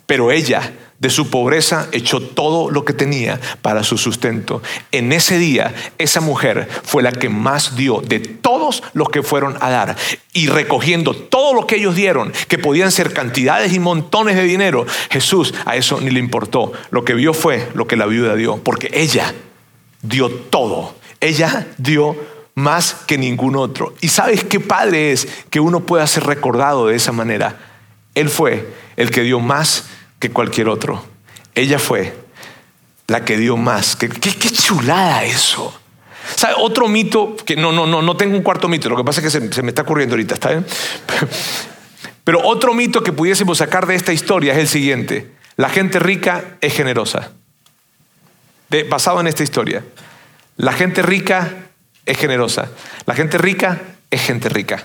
[0.06, 4.62] pero ella de su pobreza echó todo lo que tenía para su sustento.
[4.92, 9.56] En ese día, esa mujer fue la que más dio de todos los que fueron
[9.60, 9.96] a dar.
[10.34, 14.86] Y recogiendo todo lo que ellos dieron, que podían ser cantidades y montones de dinero,
[15.10, 16.72] Jesús a eso ni le importó.
[16.90, 19.34] Lo que vio fue lo que la viuda dio, porque ella
[20.02, 20.94] dio todo.
[21.20, 22.14] Ella dio
[22.60, 23.94] más que ningún otro.
[24.00, 27.58] Y sabes qué padre es que uno pueda ser recordado de esa manera.
[28.14, 29.86] Él fue el que dio más
[30.18, 31.04] que cualquier otro.
[31.54, 32.16] Ella fue
[33.06, 33.96] la que dio más.
[33.96, 35.78] Qué, qué, chulada eso.
[36.36, 36.54] ¿Sabe?
[36.58, 39.32] Otro mito, que no, no, no, no tengo un cuarto mito, lo que pasa es
[39.32, 40.66] que se, me está ocurriendo ahorita, ¿está bien?
[42.24, 45.32] Pero otro mito que pudiésemos sacar de esta historia es el siguiente.
[45.56, 47.32] La gente rica es generosa.
[48.88, 49.84] Basado en esta historia.
[50.56, 51.69] La gente rica
[52.10, 52.70] es generosa.
[53.06, 54.84] La gente rica es gente rica.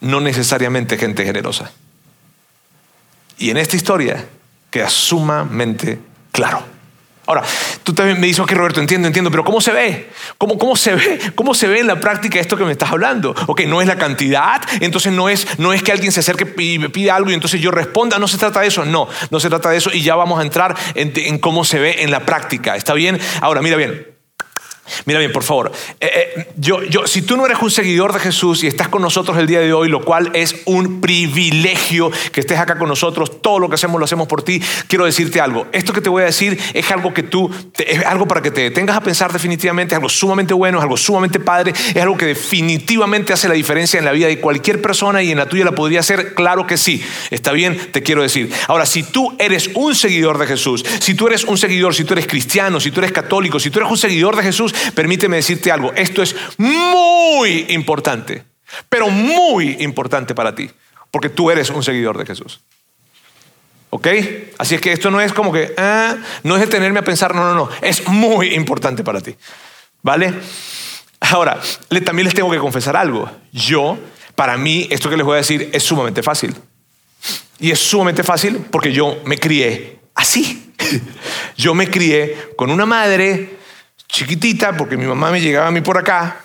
[0.00, 1.72] No necesariamente gente generosa.
[3.38, 4.24] Y en esta historia
[4.70, 5.98] queda sumamente
[6.30, 6.62] claro.
[7.26, 7.42] Ahora,
[7.84, 10.10] tú también me dices, ok Roberto, entiendo, entiendo, pero ¿cómo se ve?
[10.36, 11.20] ¿Cómo, ¿Cómo, se ve?
[11.34, 13.34] ¿Cómo se ve en la práctica esto que me estás hablando?
[13.46, 16.78] Ok, no es la cantidad, entonces no es, no es que alguien se acerque y
[16.78, 19.48] me pida algo y entonces yo responda, no se trata de eso, no, no se
[19.48, 22.26] trata de eso y ya vamos a entrar en, en cómo se ve en la
[22.26, 23.20] práctica, ¿está bien?
[23.40, 24.09] Ahora, mira bien,
[25.04, 25.72] Mira bien, por favor.
[26.00, 29.02] Eh, eh, yo, yo, si tú no eres un seguidor de Jesús y estás con
[29.02, 33.40] nosotros el día de hoy, lo cual es un privilegio que estés acá con nosotros,
[33.42, 35.66] todo lo que hacemos lo hacemos por ti, quiero decirte algo.
[35.72, 38.62] Esto que te voy a decir es algo que tú, es algo para que te
[38.62, 42.26] detengas a pensar definitivamente, es algo sumamente bueno, es algo sumamente padre, es algo que
[42.26, 45.72] definitivamente hace la diferencia en la vida de cualquier persona y en la tuya la
[45.72, 47.02] podría hacer, claro que sí.
[47.30, 48.52] Está bien, te quiero decir.
[48.68, 52.14] Ahora, si tú eres un seguidor de Jesús, si tú eres un seguidor, si tú
[52.14, 55.70] eres cristiano, si tú eres católico, si tú eres un seguidor de Jesús, permíteme decirte
[55.70, 58.44] algo, esto es muy importante,
[58.88, 60.70] pero muy importante para ti,
[61.10, 62.60] porque tú eres un seguidor de Jesús.
[63.90, 64.06] ¿Ok?
[64.58, 67.42] Así es que esto no es como que, ah, no es detenerme a pensar, no,
[67.42, 69.34] no, no, es muy importante para ti.
[70.02, 70.32] ¿Vale?
[71.20, 71.60] Ahora,
[72.04, 73.30] también les tengo que confesar algo.
[73.52, 73.98] Yo,
[74.34, 76.54] para mí, esto que les voy a decir es sumamente fácil.
[77.58, 80.72] Y es sumamente fácil porque yo me crié así.
[81.56, 83.58] Yo me crié con una madre
[84.10, 86.44] chiquitita, porque mi mamá me llegaba a mí por acá.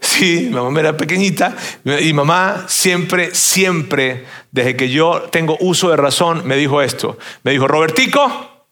[0.00, 5.96] Sí, mi mamá era pequeñita y mamá siempre, siempre, desde que yo tengo uso de
[5.96, 7.18] razón, me dijo esto.
[7.44, 8.66] Me dijo, Robertico,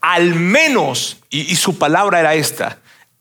[0.00, 2.78] al menos, y, su palabra era esta,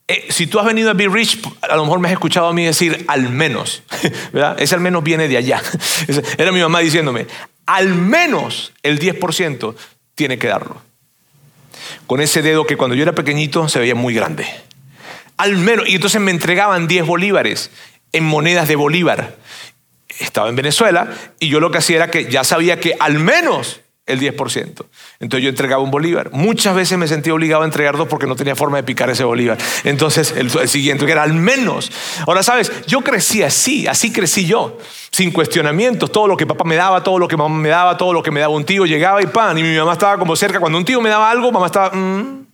[0.07, 2.53] eh, si tú has venido a Be Rich, a lo mejor me has escuchado a
[2.53, 3.81] mí decir al menos,
[4.31, 4.61] ¿verdad?
[4.61, 5.61] Ese al menos viene de allá.
[6.37, 7.25] Era mi mamá diciéndome,
[7.65, 9.75] al menos el 10%
[10.13, 10.86] tiene que darlo
[12.07, 14.47] con ese dedo que cuando yo era pequeñito se veía muy grande.
[15.37, 17.69] Al menos, y entonces me entregaban 10 bolívares
[18.11, 19.35] en monedas de bolívar.
[20.19, 23.81] Estaba en Venezuela y yo lo que hacía era que ya sabía que al menos
[24.07, 24.85] el 10%.
[25.19, 26.31] Entonces yo entregaba un bolívar.
[26.31, 29.23] Muchas veces me sentía obligado a entregar dos porque no tenía forma de picar ese
[29.23, 29.57] bolívar.
[29.83, 31.91] Entonces el, siguiente, que era al menos.
[32.25, 32.71] Ahora, ¿sabes?
[32.87, 34.77] Yo crecí así, así crecí yo,
[35.11, 36.11] sin cuestionamientos.
[36.11, 38.31] Todo lo que papá me daba, todo lo que mamá me daba, todo lo que
[38.31, 39.57] me daba un tío, llegaba y pan.
[39.57, 40.59] Y mi mamá estaba como cerca.
[40.59, 41.91] Cuando un tío me daba algo, mamá estaba...
[41.91, 42.46] Mm".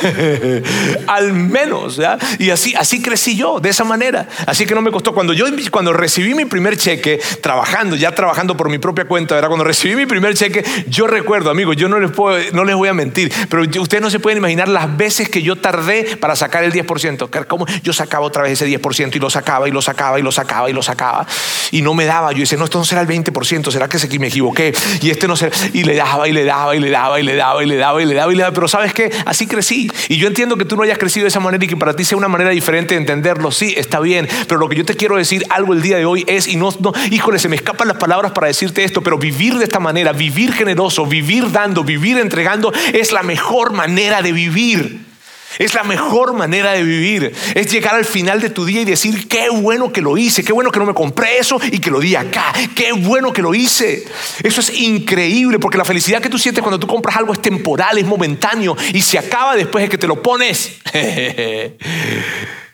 [1.06, 2.00] Al menos,
[2.38, 4.28] Y así, así crecí yo, de esa manera.
[4.46, 5.14] Así que no me costó.
[5.14, 9.48] Cuando yo cuando recibí mi primer cheque, trabajando, ya trabajando por mi propia cuenta, era
[9.48, 12.88] cuando recibí mi primer cheque, yo recuerdo, amigos, yo no les, puedo, no les voy
[12.88, 16.64] a mentir, pero ustedes no se pueden imaginar las veces que yo tardé para sacar
[16.64, 17.46] el 10%.
[17.46, 20.32] Como yo sacaba otra vez ese 10% y lo sacaba y lo sacaba y lo
[20.32, 21.26] sacaba y lo sacaba.
[21.70, 22.32] Y no me daba.
[22.32, 24.72] Yo decía, no, esto no será el 20%, será que me equivoqué.
[25.00, 25.54] Y este no será.
[25.72, 28.02] Y le daba y le daba y le daba y le daba y le daba
[28.02, 28.54] y le daba y le daba.
[28.54, 29.10] Pero ¿sabes qué?
[29.24, 29.79] Así crecí.
[30.08, 32.04] Y yo entiendo que tú no hayas crecido de esa manera y que para ti
[32.04, 33.50] sea una manera diferente de entenderlo.
[33.50, 34.28] Sí, está bien.
[34.48, 36.70] Pero lo que yo te quiero decir algo el día de hoy es, y no,
[36.80, 40.12] no, híjole, se me escapan las palabras para decirte esto, pero vivir de esta manera,
[40.12, 45.09] vivir generoso, vivir dando, vivir entregando, es la mejor manera de vivir.
[45.58, 47.32] Es la mejor manera de vivir.
[47.54, 50.52] Es llegar al final de tu día y decir, qué bueno que lo hice, qué
[50.52, 53.54] bueno que no me compré eso y que lo di acá, qué bueno que lo
[53.54, 54.04] hice.
[54.42, 57.98] Eso es increíble porque la felicidad que tú sientes cuando tú compras algo es temporal,
[57.98, 60.78] es momentáneo y se acaba después de que te lo pones.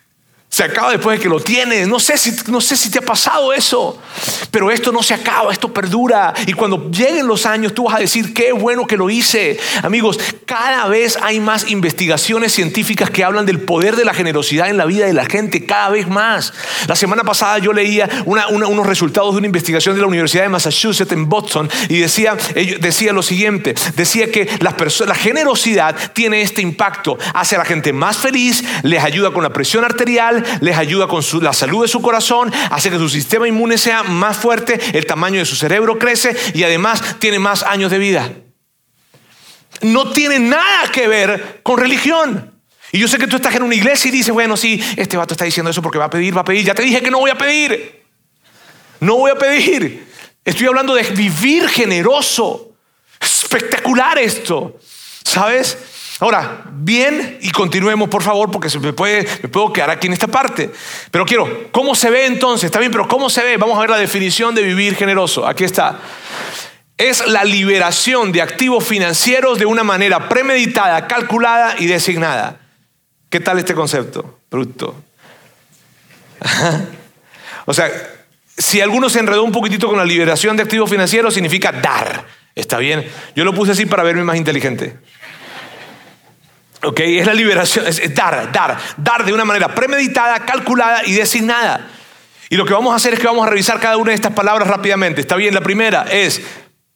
[0.57, 1.87] Se acaba después de que lo tienes.
[1.87, 4.01] No sé, si, no sé si te ha pasado eso.
[4.49, 6.33] Pero esto no se acaba, esto perdura.
[6.47, 9.59] Y cuando lleguen los años, tú vas a decir, qué bueno que lo hice.
[9.83, 14.77] Amigos, cada vez hay más investigaciones científicas que hablan del poder de la generosidad en
[14.77, 16.51] la vida de la gente, cada vez más.
[16.87, 21.11] La semana pasada yo leía unos resultados de una investigación de la Universidad de Massachusetts
[21.11, 22.35] en Boston y decía,
[22.79, 24.73] decía lo siguiente, decía que la
[25.13, 29.85] generosidad tiene este impacto, hace a la gente más feliz, les ayuda con la presión
[29.85, 34.03] arterial, les ayuda con la salud de su corazón, hace que su sistema inmune sea
[34.03, 38.31] más fuerte, el tamaño de su cerebro crece y además tiene más años de vida.
[39.81, 42.53] No tiene nada que ver con religión.
[42.91, 45.33] Y yo sé que tú estás en una iglesia y dices, bueno, sí, este vato
[45.33, 46.65] está diciendo eso porque va a pedir, va a pedir.
[46.65, 48.03] Ya te dije que no voy a pedir.
[48.99, 50.07] No voy a pedir.
[50.43, 52.71] Estoy hablando de vivir generoso.
[53.19, 54.79] Espectacular esto.
[55.23, 55.77] ¿Sabes?
[56.19, 60.13] Ahora, bien, y continuemos por favor, porque se me, puede, me puedo quedar aquí en
[60.13, 60.71] esta parte.
[61.11, 62.65] Pero quiero, ¿cómo se ve entonces?
[62.65, 63.57] Está bien, pero ¿cómo se ve?
[63.57, 65.45] Vamos a ver la definición de vivir generoso.
[65.47, 65.99] Aquí está.
[66.97, 72.61] Es la liberación de activos financieros de una manera premeditada, calculada y designada.
[73.29, 74.39] ¿Qué tal este concepto?
[74.49, 74.95] Bruto.
[77.65, 77.91] o sea,
[78.57, 82.25] si alguno se enredó un poquitito con la liberación de activos financieros, significa dar.
[82.55, 83.07] ¿Está bien?
[83.35, 84.97] Yo lo puse así para verme más inteligente.
[86.83, 86.99] ¿Ok?
[86.99, 91.87] Es la liberación, es dar, dar, dar de una manera premeditada, calculada y designada.
[92.49, 94.33] Y lo que vamos a hacer es que vamos a revisar cada una de estas
[94.33, 95.21] palabras rápidamente.
[95.21, 96.41] Está bien, la primera es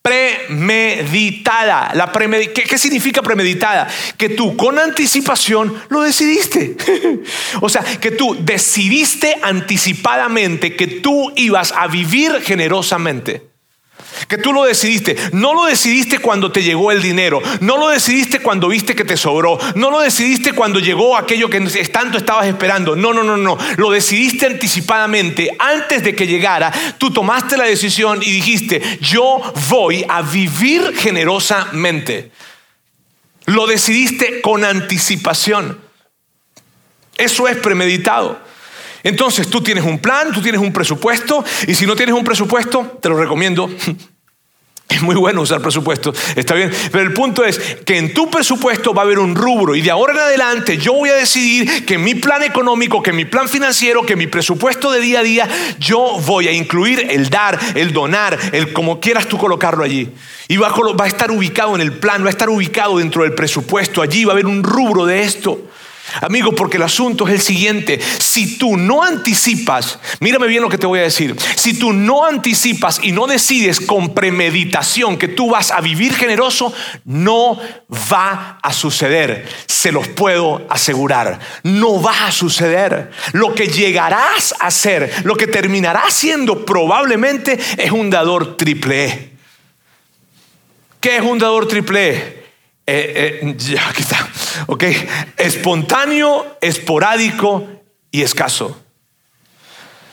[0.02, 1.92] premeditada.
[1.94, 3.88] La ¿Qué, ¿Qué, significa premeditada?
[4.18, 6.76] Que tú con anticipación lo decidiste.
[7.62, 13.51] o sea, que tú decidiste anticipadamente que tú ibas a vivir generosamente.
[14.28, 15.16] Que tú lo decidiste.
[15.34, 17.42] No lo decidiste cuando te llegó el dinero.
[17.60, 19.58] No lo decidiste cuando viste que te sobró.
[19.76, 21.60] No lo decidiste cuando llegó aquello que
[21.92, 22.96] tanto estabas esperando.
[22.96, 23.58] No, no, no, no.
[23.78, 25.56] Lo decidiste anticipadamente.
[25.60, 32.32] Antes de que llegara, tú tomaste la decisión y dijiste, yo voy a vivir generosamente.
[33.46, 35.80] Lo decidiste con anticipación.
[37.18, 38.51] Eso es premeditado.
[39.04, 43.00] Entonces tú tienes un plan, tú tienes un presupuesto y si no tienes un presupuesto,
[43.02, 43.70] te lo recomiendo.
[44.92, 46.70] Es muy bueno usar presupuesto, está bien.
[46.92, 49.90] Pero el punto es que en tu presupuesto va a haber un rubro y de
[49.90, 54.06] ahora en adelante yo voy a decidir que mi plan económico, que mi plan financiero,
[54.06, 58.38] que mi presupuesto de día a día, yo voy a incluir el dar, el donar,
[58.52, 60.10] el como quieras tú colocarlo allí.
[60.50, 63.24] Y va a, va a estar ubicado en el plan, va a estar ubicado dentro
[63.24, 64.02] del presupuesto.
[64.02, 65.71] Allí va a haber un rubro de esto.
[66.20, 68.00] Amigo, porque el asunto es el siguiente.
[68.20, 71.36] Si tú no anticipas, mírame bien lo que te voy a decir.
[71.56, 76.74] Si tú no anticipas y no decides con premeditación que tú vas a vivir generoso,
[77.06, 77.60] no
[78.12, 79.48] va a suceder.
[79.66, 81.40] Se los puedo asegurar.
[81.64, 83.12] No va a suceder.
[83.34, 89.32] Lo que llegarás a ser, lo que terminarás siendo probablemente es un dador triple E.
[91.00, 92.42] ¿Qué es un dador triple E?
[92.86, 94.28] Eh, eh, ya, aquí está.
[94.68, 94.84] Ok,
[95.38, 97.68] espontáneo, esporádico
[98.12, 98.80] y escaso.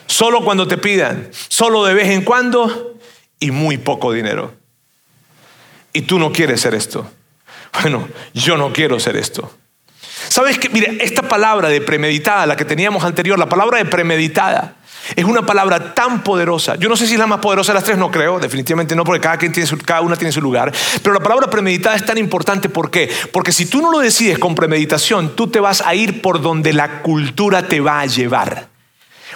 [0.06, 2.98] Solo cuando te pidan, solo de vez en cuando
[3.38, 4.54] y muy poco dinero.
[5.92, 7.10] Y tú no quieres ser esto.
[7.82, 9.54] Bueno, yo no quiero ser esto.
[10.28, 10.68] ¿Sabes qué?
[10.68, 14.76] Mire, esta palabra de premeditada, la que teníamos anterior, la palabra de premeditada,
[15.16, 16.76] es una palabra tan poderosa.
[16.76, 19.04] Yo no sé si es la más poderosa de las tres, no creo, definitivamente no,
[19.04, 20.72] porque cada, quien tiene cada una tiene su lugar.
[21.02, 23.10] Pero la palabra premeditada es tan importante, ¿por qué?
[23.32, 26.72] Porque si tú no lo decides con premeditación, tú te vas a ir por donde
[26.72, 28.77] la cultura te va a llevar.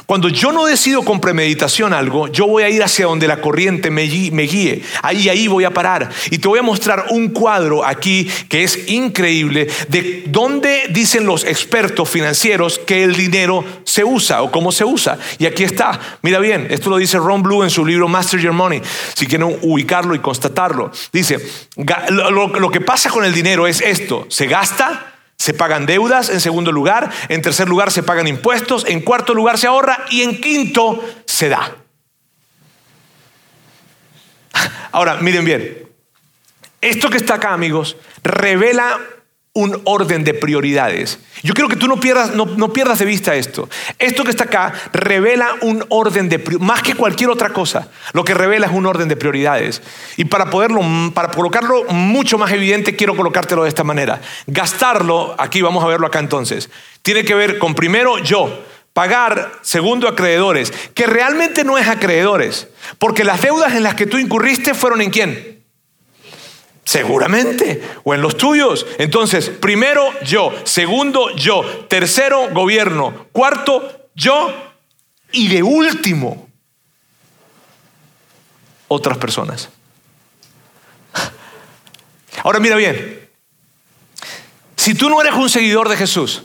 [0.07, 3.91] Cuando yo no decido con premeditación algo, yo voy a ir hacia donde la corriente
[3.91, 4.83] me, guíe.
[5.03, 6.11] Ahí, ahí voy a parar.
[6.31, 11.45] Y te voy a mostrar un cuadro aquí que es increíble de dónde dicen los
[11.45, 15.19] expertos financieros que el dinero se usa o cómo se usa.
[15.39, 15.99] Y aquí está.
[16.23, 18.83] Mira bien, esto lo dice Ron Blue en su libro Master Your Money.
[19.15, 20.91] Si quieren ubicarlo y constatarlo.
[21.13, 21.39] Dice,
[21.77, 24.27] lo que pasa con el dinero es esto.
[24.29, 25.12] Se gasta
[25.43, 29.59] se pagan deudas, en segundo lugar, en tercer lugar se pagan impuestos, en cuarto lugar
[29.59, 31.79] se ahorra y en quinto se da.
[34.93, 35.89] Ahora, miren bien,
[36.81, 39.01] esto que está acá, amigos, revela
[39.55, 41.19] un orden de prioridades.
[41.43, 43.69] Yo quiero que tú no pierdas, no, pierdas de vista esto.
[43.99, 47.89] Esto que está acá revela un orden de más que cualquier otra cosa.
[48.15, 49.83] Lo que revela es un orden de prioridades.
[50.17, 50.81] Y para poderlo,
[51.13, 54.23] para colocarlo mucho más evidente, quiero colocártelo de esta manera.
[54.47, 56.71] Gastarlo, aquí vamos a verlo acá entonces,
[57.03, 63.25] tiene que ver con primero yo, pagar, segundo acreedores, que realmente no es acreedores, porque
[63.25, 65.62] las deudas en las que tú incurriste fueron en quién?
[66.85, 68.87] Seguramente, o en los tuyos.
[68.99, 74.53] Entonces, primero yo, segundo yo, tercero gobierno, cuarto yo
[75.33, 76.49] y de último
[78.89, 79.69] otras personas.
[82.43, 83.29] Ahora mira bien,
[84.77, 86.43] si tú no eres un seguidor de Jesús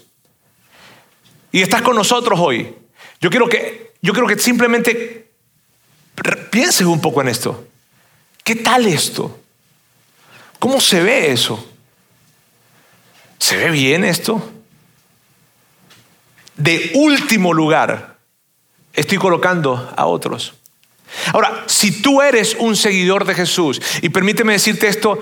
[1.52, 2.76] y estás con nosotros hoy,
[3.20, 5.32] yo quiero que, yo quiero que simplemente
[6.52, 7.68] pienses un poco en esto.
[8.44, 9.40] ¿Qué tal esto?
[10.60, 11.64] ¿Cómo se ve eso?
[13.38, 14.52] ¿Se ve bien esto?
[16.56, 18.18] De último lugar,
[18.94, 20.56] estoy colocando a otros.
[21.34, 25.20] Ahora, si tú eres un seguidor de Jesús, y permíteme decirte esto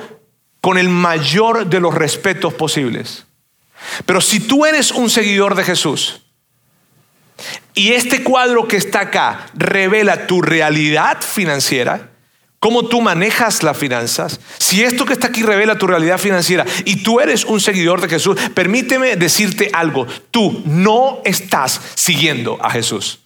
[0.62, 3.26] con el mayor de los respetos posibles,
[4.06, 6.22] pero si tú eres un seguidor de Jesús,
[7.74, 12.10] y este cuadro que está acá revela tu realidad financiera,
[12.66, 17.04] cómo tú manejas las finanzas, si esto que está aquí revela tu realidad financiera y
[17.04, 23.20] tú eres un seguidor de Jesús, permíteme decirte algo, tú no estás siguiendo a Jesús.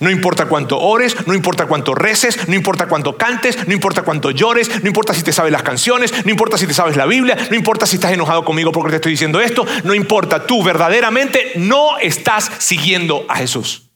[0.00, 4.32] No importa cuánto ores, no importa cuánto reces, no importa cuánto cantes, no importa cuánto
[4.32, 7.38] llores, no importa si te sabes las canciones, no importa si te sabes la Biblia,
[7.50, 11.52] no importa si estás enojado conmigo porque te estoy diciendo esto, no importa, tú verdaderamente
[11.54, 13.91] no estás siguiendo a Jesús.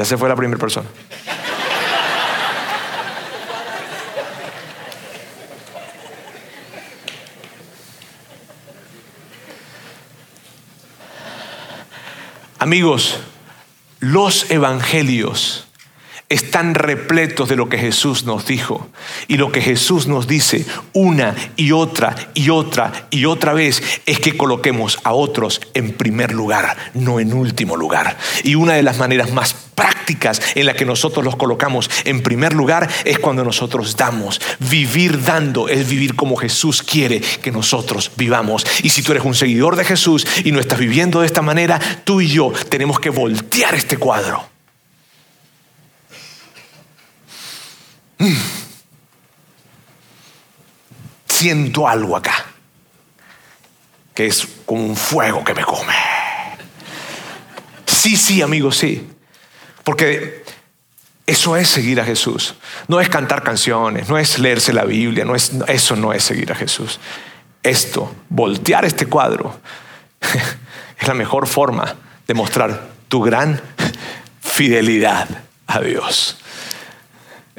[0.00, 0.88] Ya se fue la primera persona.
[12.58, 13.18] Amigos,
[13.98, 15.68] los evangelios
[16.30, 18.88] están repletos de lo que Jesús nos dijo.
[19.28, 24.20] Y lo que Jesús nos dice una y otra y otra y otra vez es
[24.20, 28.16] que coloquemos a otros en primer lugar, no en último lugar.
[28.44, 32.52] Y una de las maneras más prácticas en la que nosotros los colocamos en primer
[32.52, 34.40] lugar es cuando nosotros damos.
[34.60, 38.64] Vivir dando es vivir como Jesús quiere que nosotros vivamos.
[38.84, 41.80] Y si tú eres un seguidor de Jesús y no estás viviendo de esta manera,
[42.04, 44.49] tú y yo tenemos que voltear este cuadro.
[51.28, 52.44] Siento algo acá,
[54.14, 55.94] que es como un fuego que me come.
[57.86, 59.08] Sí, sí, amigos, sí.
[59.84, 60.44] Porque
[61.26, 62.54] eso es seguir a Jesús.
[62.88, 66.50] No es cantar canciones, no es leerse la Biblia, no es, eso no es seguir
[66.52, 66.98] a Jesús.
[67.62, 69.60] Esto, voltear este cuadro,
[70.98, 71.94] es la mejor forma
[72.26, 73.60] de mostrar tu gran
[74.40, 75.28] fidelidad
[75.66, 76.39] a Dios.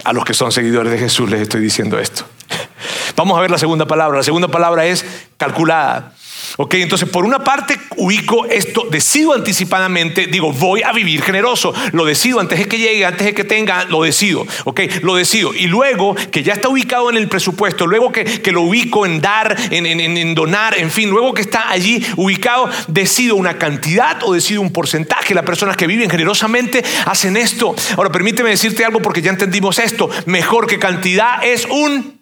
[0.03, 2.25] A los que son seguidores de Jesús les estoy diciendo esto.
[3.15, 4.17] Vamos a ver la segunda palabra.
[4.17, 5.05] La segunda palabra es
[5.37, 6.13] calculada.
[6.57, 12.05] Ok, entonces por una parte ubico esto, decido anticipadamente, digo, voy a vivir generoso, lo
[12.05, 15.53] decido antes de que llegue, antes de que tenga, lo decido, ok, lo decido.
[15.53, 19.21] Y luego que ya está ubicado en el presupuesto, luego que, que lo ubico en
[19.21, 24.23] dar, en, en, en, donar, en fin, luego que está allí ubicado, decido una cantidad
[24.23, 25.33] o decido un porcentaje.
[25.33, 27.75] Las personas que viven generosamente hacen esto.
[27.97, 30.09] Ahora, permíteme decirte algo porque ya entendimos esto.
[30.25, 32.20] Mejor que cantidad es un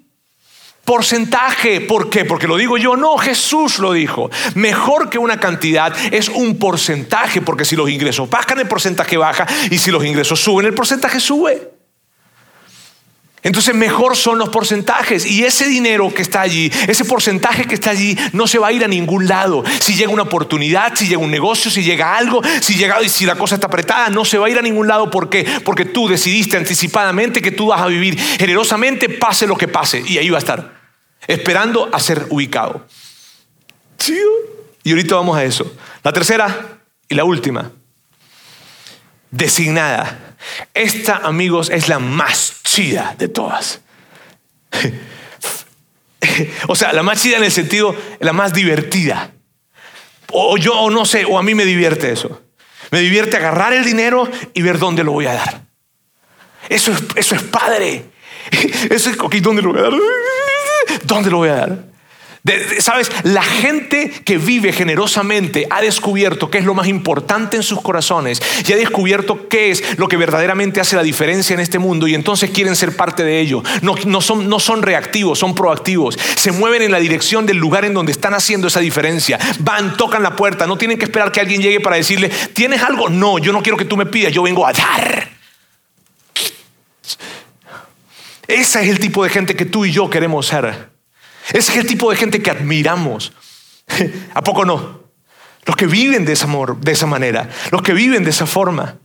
[0.89, 1.81] porcentaje.
[1.81, 2.25] ¿Por qué?
[2.25, 2.97] Porque lo digo yo.
[2.97, 4.31] No, Jesús lo dijo.
[4.55, 9.45] Mejor que una cantidad es un porcentaje, porque si los ingresos bajan, el porcentaje baja,
[9.69, 11.69] y si los ingresos suben, el porcentaje sube.
[13.43, 17.91] Entonces mejor son los porcentajes y ese dinero que está allí, ese porcentaje que está
[17.91, 19.63] allí no se va a ir a ningún lado.
[19.79, 23.27] Si llega una oportunidad, si llega un negocio, si llega algo, si llega y si
[23.27, 25.11] la cosa está apretada, no se va a ir a ningún lado.
[25.11, 25.45] ¿Por qué?
[25.63, 30.17] Porque tú decidiste anticipadamente que tú vas a vivir generosamente, pase lo que pase, y
[30.17, 30.78] ahí va a estar
[31.27, 32.85] esperando a ser ubicado.
[34.83, 35.75] Y ahorita vamos a eso.
[36.03, 37.71] La tercera y la última,
[39.31, 40.35] designada.
[40.73, 43.81] Esta, amigos, es la más chida de todas.
[46.67, 49.31] o sea, la más chida en el sentido, la más divertida.
[50.31, 52.41] O yo, o no sé, o a mí me divierte eso.
[52.91, 55.61] Me divierte agarrar el dinero y ver dónde lo voy a dar.
[56.69, 58.05] Eso es, eso es padre.
[58.89, 59.93] Eso es, ok, ¿dónde lo voy a dar?
[61.03, 61.89] ¿Dónde lo voy a dar?
[62.79, 67.81] Sabes, la gente que vive generosamente ha descubierto qué es lo más importante en sus
[67.81, 72.07] corazones y ha descubierto qué es lo que verdaderamente hace la diferencia en este mundo
[72.07, 73.61] y entonces quieren ser parte de ello.
[73.81, 76.17] No, no, son, no son reactivos, son proactivos.
[76.35, 79.37] Se mueven en la dirección del lugar en donde están haciendo esa diferencia.
[79.59, 83.09] Van, tocan la puerta, no tienen que esperar que alguien llegue para decirle, ¿tienes algo?
[83.09, 85.38] No, yo no quiero que tú me pidas, yo vengo a dar.
[88.49, 90.89] Ese es el tipo de gente que tú y yo queremos ser.
[91.53, 93.31] Ese es el tipo de gente que admiramos.
[94.33, 95.03] ¿A poco no?
[95.65, 98.95] Los que viven de ese amor, de esa manera, los que viven de esa forma.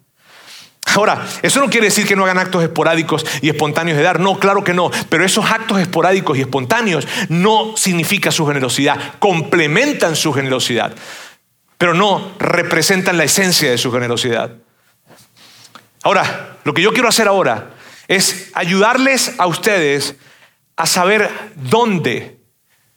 [0.95, 4.19] Ahora, eso no quiere decir que no hagan actos esporádicos y espontáneos de dar.
[4.19, 4.91] No, claro que no.
[5.11, 9.19] Pero esos actos esporádicos y espontáneos no significa su generosidad.
[9.19, 10.95] Complementan su generosidad.
[11.77, 14.53] Pero no representan la esencia de su generosidad.
[16.03, 17.74] Ahora, lo que yo quiero hacer ahora
[18.09, 20.15] es ayudarles a ustedes
[20.77, 22.37] a saber dónde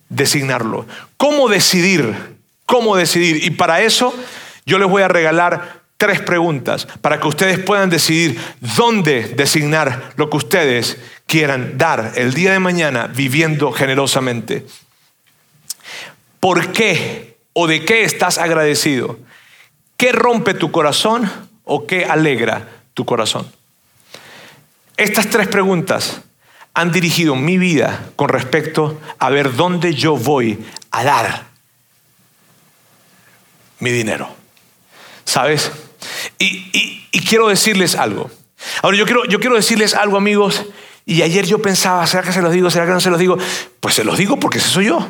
[0.09, 0.85] designarlo,
[1.17, 3.43] cómo decidir, cómo decidir.
[3.43, 4.13] Y para eso
[4.65, 8.39] yo les voy a regalar tres preguntas para que ustedes puedan decidir
[8.75, 14.65] dónde designar lo que ustedes quieran dar el día de mañana viviendo generosamente.
[16.39, 19.19] ¿Por qué o de qué estás agradecido?
[19.97, 21.29] ¿Qué rompe tu corazón
[21.63, 23.56] o qué alegra tu corazón?
[24.97, 26.21] Estas tres preguntas
[26.73, 30.59] han dirigido mi vida con respecto a ver dónde yo voy
[30.91, 31.45] a dar
[33.79, 34.27] mi dinero.
[35.23, 35.71] ¿Sabes?
[36.39, 38.31] Y, quiero decirles algo.
[38.81, 40.65] Ahora, yo quiero, yo quiero decirles algo, amigos.
[41.05, 42.69] Y ayer yo pensaba, ¿será que se los digo?
[42.69, 43.37] ¿Será que no se los digo?
[43.79, 45.07] Pues se los digo porque ese soy yo.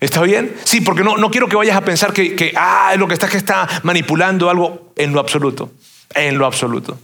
[0.00, 0.56] ¿Está bien?
[0.64, 3.28] Sí, porque no, no quiero que vayas a pensar que, que ah, lo que está
[3.28, 5.72] que está manipulando algo en lo absoluto.
[6.14, 6.98] En lo absoluto.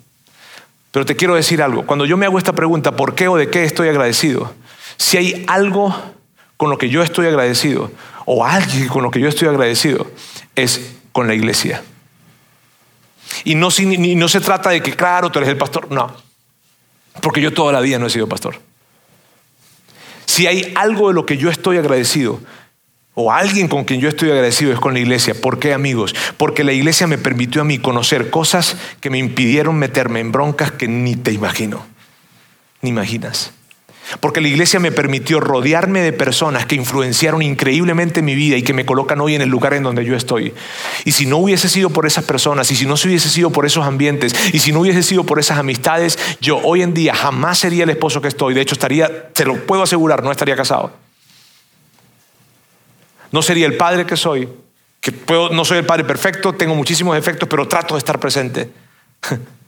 [0.93, 1.85] Pero te quiero decir algo.
[1.85, 4.55] Cuando yo me hago esta pregunta, ¿por qué o de qué estoy agradecido?
[4.99, 5.93] Si hay algo
[6.57, 7.91] con lo que yo estoy agradecido,
[8.27, 10.07] o alguien con lo que yo estoy agradecido,
[10.55, 11.83] es con la iglesia.
[13.45, 15.91] Y no, no se trata de que, claro, tú eres el pastor.
[15.91, 16.15] No.
[17.21, 18.61] Porque yo toda la vida no he sido pastor.
[20.27, 22.39] Si hay algo de lo que yo estoy agradecido,
[23.15, 25.35] o alguien con quien yo estoy agradecido es con la iglesia.
[25.35, 26.15] ¿Por qué amigos?
[26.39, 30.73] Porque la iglesia me permitió a mí conocer cosas que me impidieron meterme en broncas
[30.73, 31.85] que ni te imagino,
[32.81, 33.53] ni imaginas.
[34.21, 38.75] Porque la iglesia me permitió rodearme de personas que influenciaron increíblemente mi vida y que
[38.75, 40.53] me colocan hoy en el lugar en donde yo estoy.
[41.05, 43.87] Y si no hubiese sido por esas personas, y si no hubiese sido por esos
[43.87, 47.85] ambientes, y si no hubiese sido por esas amistades, yo hoy en día jamás sería
[47.85, 48.55] el esposo que estoy.
[48.55, 51.02] De hecho, estaría, se lo puedo asegurar, no estaría casado
[53.33, 54.49] no sería el padre que soy,
[55.01, 55.13] que
[55.51, 58.71] no soy el padre perfecto, tengo muchísimos defectos, pero trato de estar presente.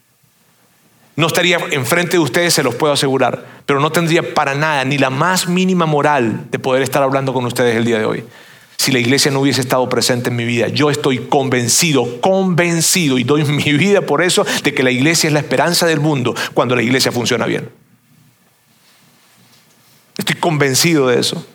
[1.17, 4.99] No estaría enfrente de ustedes, se los puedo asegurar, pero no tendría para nada ni
[4.99, 8.25] la más mínima moral de poder estar hablando con ustedes el día de hoy.
[8.79, 13.23] Si la iglesia no hubiese estado presente en mi vida, yo estoy convencido, convencido, y
[13.23, 16.75] doy mi vida por eso, de que la iglesia es la esperanza del mundo cuando
[16.75, 17.71] la iglesia funciona bien.
[20.19, 21.47] Estoy convencido de eso.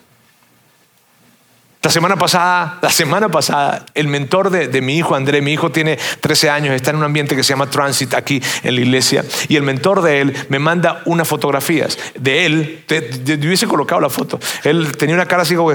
[1.82, 5.98] La semana pasada, la semana pasada, el mentor de, mi hijo André, mi hijo tiene
[6.20, 9.56] 13 años, está en un ambiente que se llama Transit aquí en la iglesia, y
[9.56, 12.84] el mentor de él me manda unas fotografías de él,
[13.24, 15.72] yo hubiese colocado la foto, él tenía una cara así como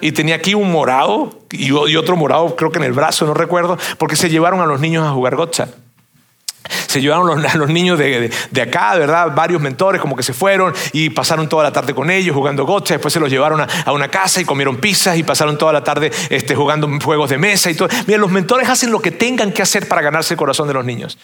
[0.00, 3.76] y tenía aquí un morado y otro morado creo que en el brazo, no recuerdo,
[3.98, 5.68] porque se llevaron a los niños a jugar gotcha.
[6.68, 8.30] Se llevaron a los niños de,
[8.62, 9.34] acá, ¿verdad?
[9.34, 12.94] Varios mentores como que se fueron y pasaron toda la tarde con ellos jugando gocha.
[12.94, 16.10] Después se los llevaron a, una casa y comieron pizzas y pasaron toda la tarde
[16.30, 17.88] este, jugando juegos de mesa y todo.
[18.06, 20.84] Mira, los mentores hacen lo que tengan que hacer para ganarse el corazón de los
[20.84, 21.18] niños.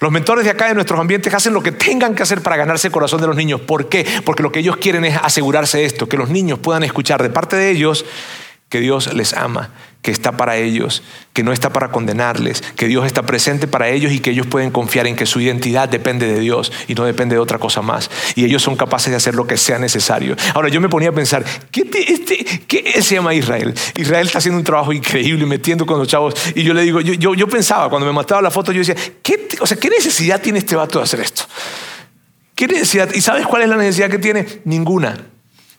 [0.00, 2.88] Los mentores de acá de nuestros ambientes hacen lo que tengan que hacer para ganarse
[2.88, 3.60] el corazón de los niños.
[3.60, 4.06] ¿Por qué?
[4.24, 7.28] Porque lo que ellos quieren es asegurarse de esto, que los niños puedan escuchar de
[7.28, 8.04] parte de ellos
[8.70, 9.70] que Dios les ama,
[10.02, 11.02] que está para ellos,
[11.34, 14.70] que no está para condenarles, que Dios está presente para ellos y que ellos pueden
[14.70, 18.10] confiar en que su identidad depende de Dios y no depende de otra cosa más.
[18.34, 20.36] Y ellos son capaces de hacer lo que sea necesario.
[20.54, 23.74] Ahora yo me ponía a pensar, ¿qué, este, se llama Israel?
[23.96, 26.34] Israel está haciendo un trabajo increíble metiendo con los chavos.
[26.54, 29.48] Y yo le digo, yo, yo, pensaba, cuando me mataba la foto, yo decía, ¿qué,
[29.60, 31.42] o sea, ¿qué necesidad tiene este vato de hacer esto?
[32.54, 33.12] ¿Qué necesidad?
[33.12, 34.46] ¿Y sabes cuál es la necesidad que tiene?
[34.64, 35.30] Ninguna.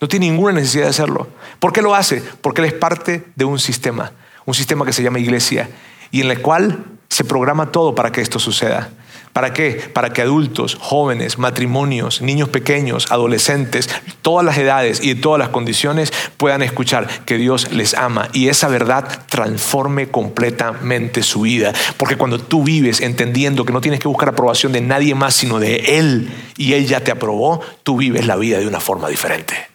[0.02, 1.28] No tiene ninguna necesidad de hacerlo.
[1.60, 2.24] ¿Por qué lo hace?
[2.41, 4.12] Porque él es parte de un sistema,
[4.45, 5.70] un sistema que se llama iglesia
[6.10, 8.89] y en el cual se programa todo para que esto suceda.
[9.32, 9.74] ¿Para qué?
[9.74, 13.89] Para que adultos, jóvenes, matrimonios, niños pequeños, adolescentes,
[14.24, 18.70] todas las edades y todas las condiciones puedan escuchar que Dios les ama y esa
[18.70, 21.74] verdad transforme completamente su vida.
[21.97, 25.60] Porque cuando tú vives entendiendo que no tienes que buscar aprobación de nadie más sino
[25.60, 29.70] de Él y Él ya te aprobó, tú vives la vida de una forma diferente.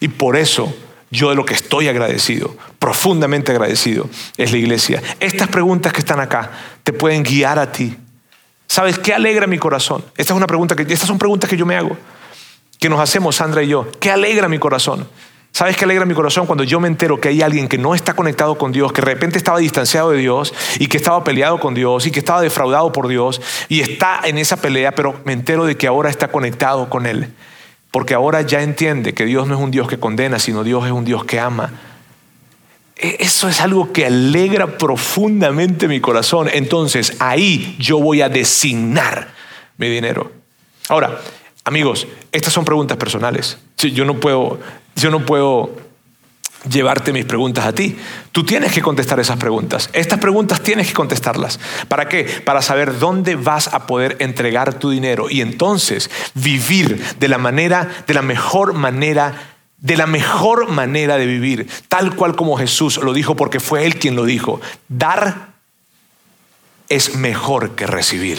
[0.00, 0.74] Y por eso
[1.10, 5.02] yo de lo que estoy agradecido, profundamente agradecido, es la iglesia.
[5.18, 6.50] Estas preguntas que están acá
[6.84, 7.96] te pueden guiar a ti.
[8.66, 10.04] ¿Sabes qué alegra mi corazón?
[10.16, 11.96] Esta es una pregunta que, estas son preguntas que yo me hago,
[12.78, 13.90] que nos hacemos Sandra y yo.
[13.98, 15.08] ¿Qué alegra mi corazón?
[15.52, 18.14] ¿Sabes qué alegra mi corazón cuando yo me entero que hay alguien que no está
[18.14, 21.74] conectado con Dios, que de repente estaba distanciado de Dios y que estaba peleado con
[21.74, 25.64] Dios y que estaba defraudado por Dios y está en esa pelea, pero me entero
[25.64, 27.34] de que ahora está conectado con Él?
[27.90, 30.92] Porque ahora ya entiende que Dios no es un Dios que condena, sino Dios es
[30.92, 31.72] un Dios que ama.
[32.96, 36.48] e, eso es algo que alegra profundamente mi corazón.
[36.52, 39.32] Entonces ahí yo voy a designar
[39.76, 40.30] mi dinero.
[40.88, 41.20] Ahora,
[41.64, 43.58] amigos, estas son preguntas personales.
[43.78, 44.60] Yo no puedo,
[44.96, 45.89] yo no puedo
[46.68, 47.96] llevarte mis preguntas a ti.
[48.32, 49.90] Tú tienes que contestar esas preguntas.
[49.92, 51.58] Estas preguntas tienes que contestarlas.
[51.88, 52.24] ¿Para qué?
[52.44, 57.88] Para saber dónde vas a poder entregar tu dinero y entonces vivir de la manera,
[58.06, 63.14] de la mejor manera de la mejor manera de vivir, tal cual como Jesús lo
[63.14, 64.60] dijo, porque fue Él quien lo dijo.
[64.88, 65.54] Dar
[66.90, 68.38] es mejor que recibir.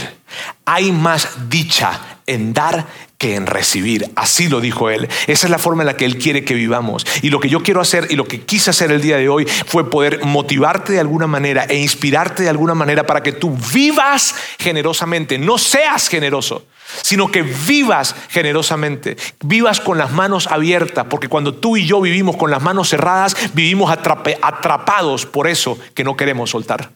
[0.66, 2.86] Hay más dicha en dar
[3.22, 4.10] que en recibir.
[4.16, 5.08] Así lo dijo Él.
[5.28, 7.06] Esa es la forma en la que Él quiere que vivamos.
[7.22, 9.46] Y lo que yo quiero hacer y lo que quise hacer el día de hoy
[9.46, 14.34] fue poder motivarte de alguna manera e inspirarte de alguna manera para que tú vivas
[14.58, 16.66] generosamente, no seas generoso
[17.04, 19.16] sino que vivas generosamente,
[19.46, 23.38] vivas con las manos abiertas, porque cuando tú y yo vivimos con las manos cerradas,
[23.54, 26.92] vivimos atrapados por eso que no queremos soltar.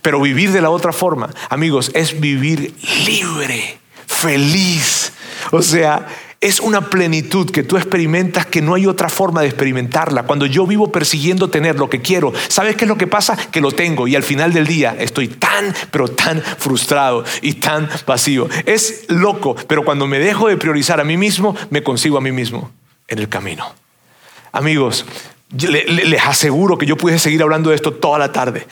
[0.00, 2.74] Pero vivir de la otra forma, amigos, es vivir
[3.06, 3.78] libre,
[4.12, 5.12] feliz.
[5.50, 6.06] O sea,
[6.42, 10.24] es una plenitud que tú experimentas que no hay otra forma de experimentarla.
[10.24, 13.36] Cuando yo vivo persiguiendo tener lo que quiero, ¿sabes qué es lo que pasa?
[13.36, 17.88] Que lo tengo y al final del día estoy tan, pero tan frustrado y tan
[18.06, 18.48] vacío.
[18.66, 22.32] Es loco, pero cuando me dejo de priorizar a mí mismo, me consigo a mí
[22.32, 22.72] mismo
[23.06, 23.72] en el camino.
[24.50, 25.06] Amigos,
[25.52, 28.66] les aseguro que yo pude seguir hablando de esto toda la tarde,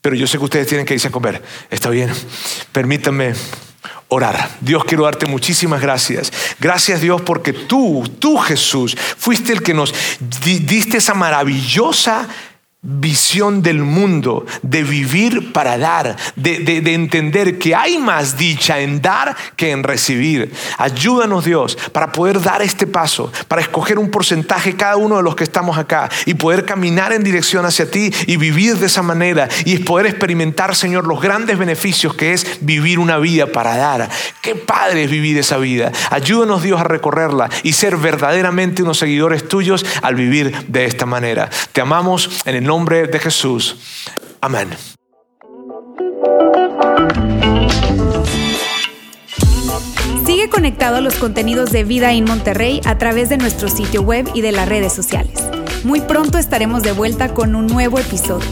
[0.00, 1.42] pero yo sé que ustedes tienen que irse a comer.
[1.70, 2.10] Está bien,
[2.72, 3.34] permítanme
[4.12, 4.50] orar.
[4.60, 6.30] Dios, quiero darte muchísimas gracias.
[6.60, 12.28] Gracias Dios porque tú, tú Jesús, fuiste el que nos diste esa maravillosa
[12.84, 19.36] visión del mundo, de vivir para dar, de, entender que hay más dicha en dar
[19.54, 20.52] que en recibir.
[20.78, 25.36] Ayúdanos Dios para poder dar este paso, para escoger un porcentaje cada uno de los
[25.36, 29.48] que estamos acá y poder caminar en dirección hacia ti y vivir de esa manera
[29.64, 34.10] y poder experimentar, Señor, los grandes beneficios que es vivir una vida para dar.
[34.40, 35.92] Qué padre es vivir esa vida.
[36.10, 41.48] Ayúdanos Dios a recorrerla y ser verdaderamente unos seguidores tuyos al vivir de esta manera.
[41.72, 43.76] Te amamos en el nombre de Jesús.
[44.40, 44.70] Amén.
[50.24, 54.26] Sigue conectado a los contenidos de Vida en Monterrey a través de nuestro sitio web
[54.32, 55.38] y de las redes sociales.
[55.84, 58.48] Muy pronto estaremos de vuelta con un nuevo episodio.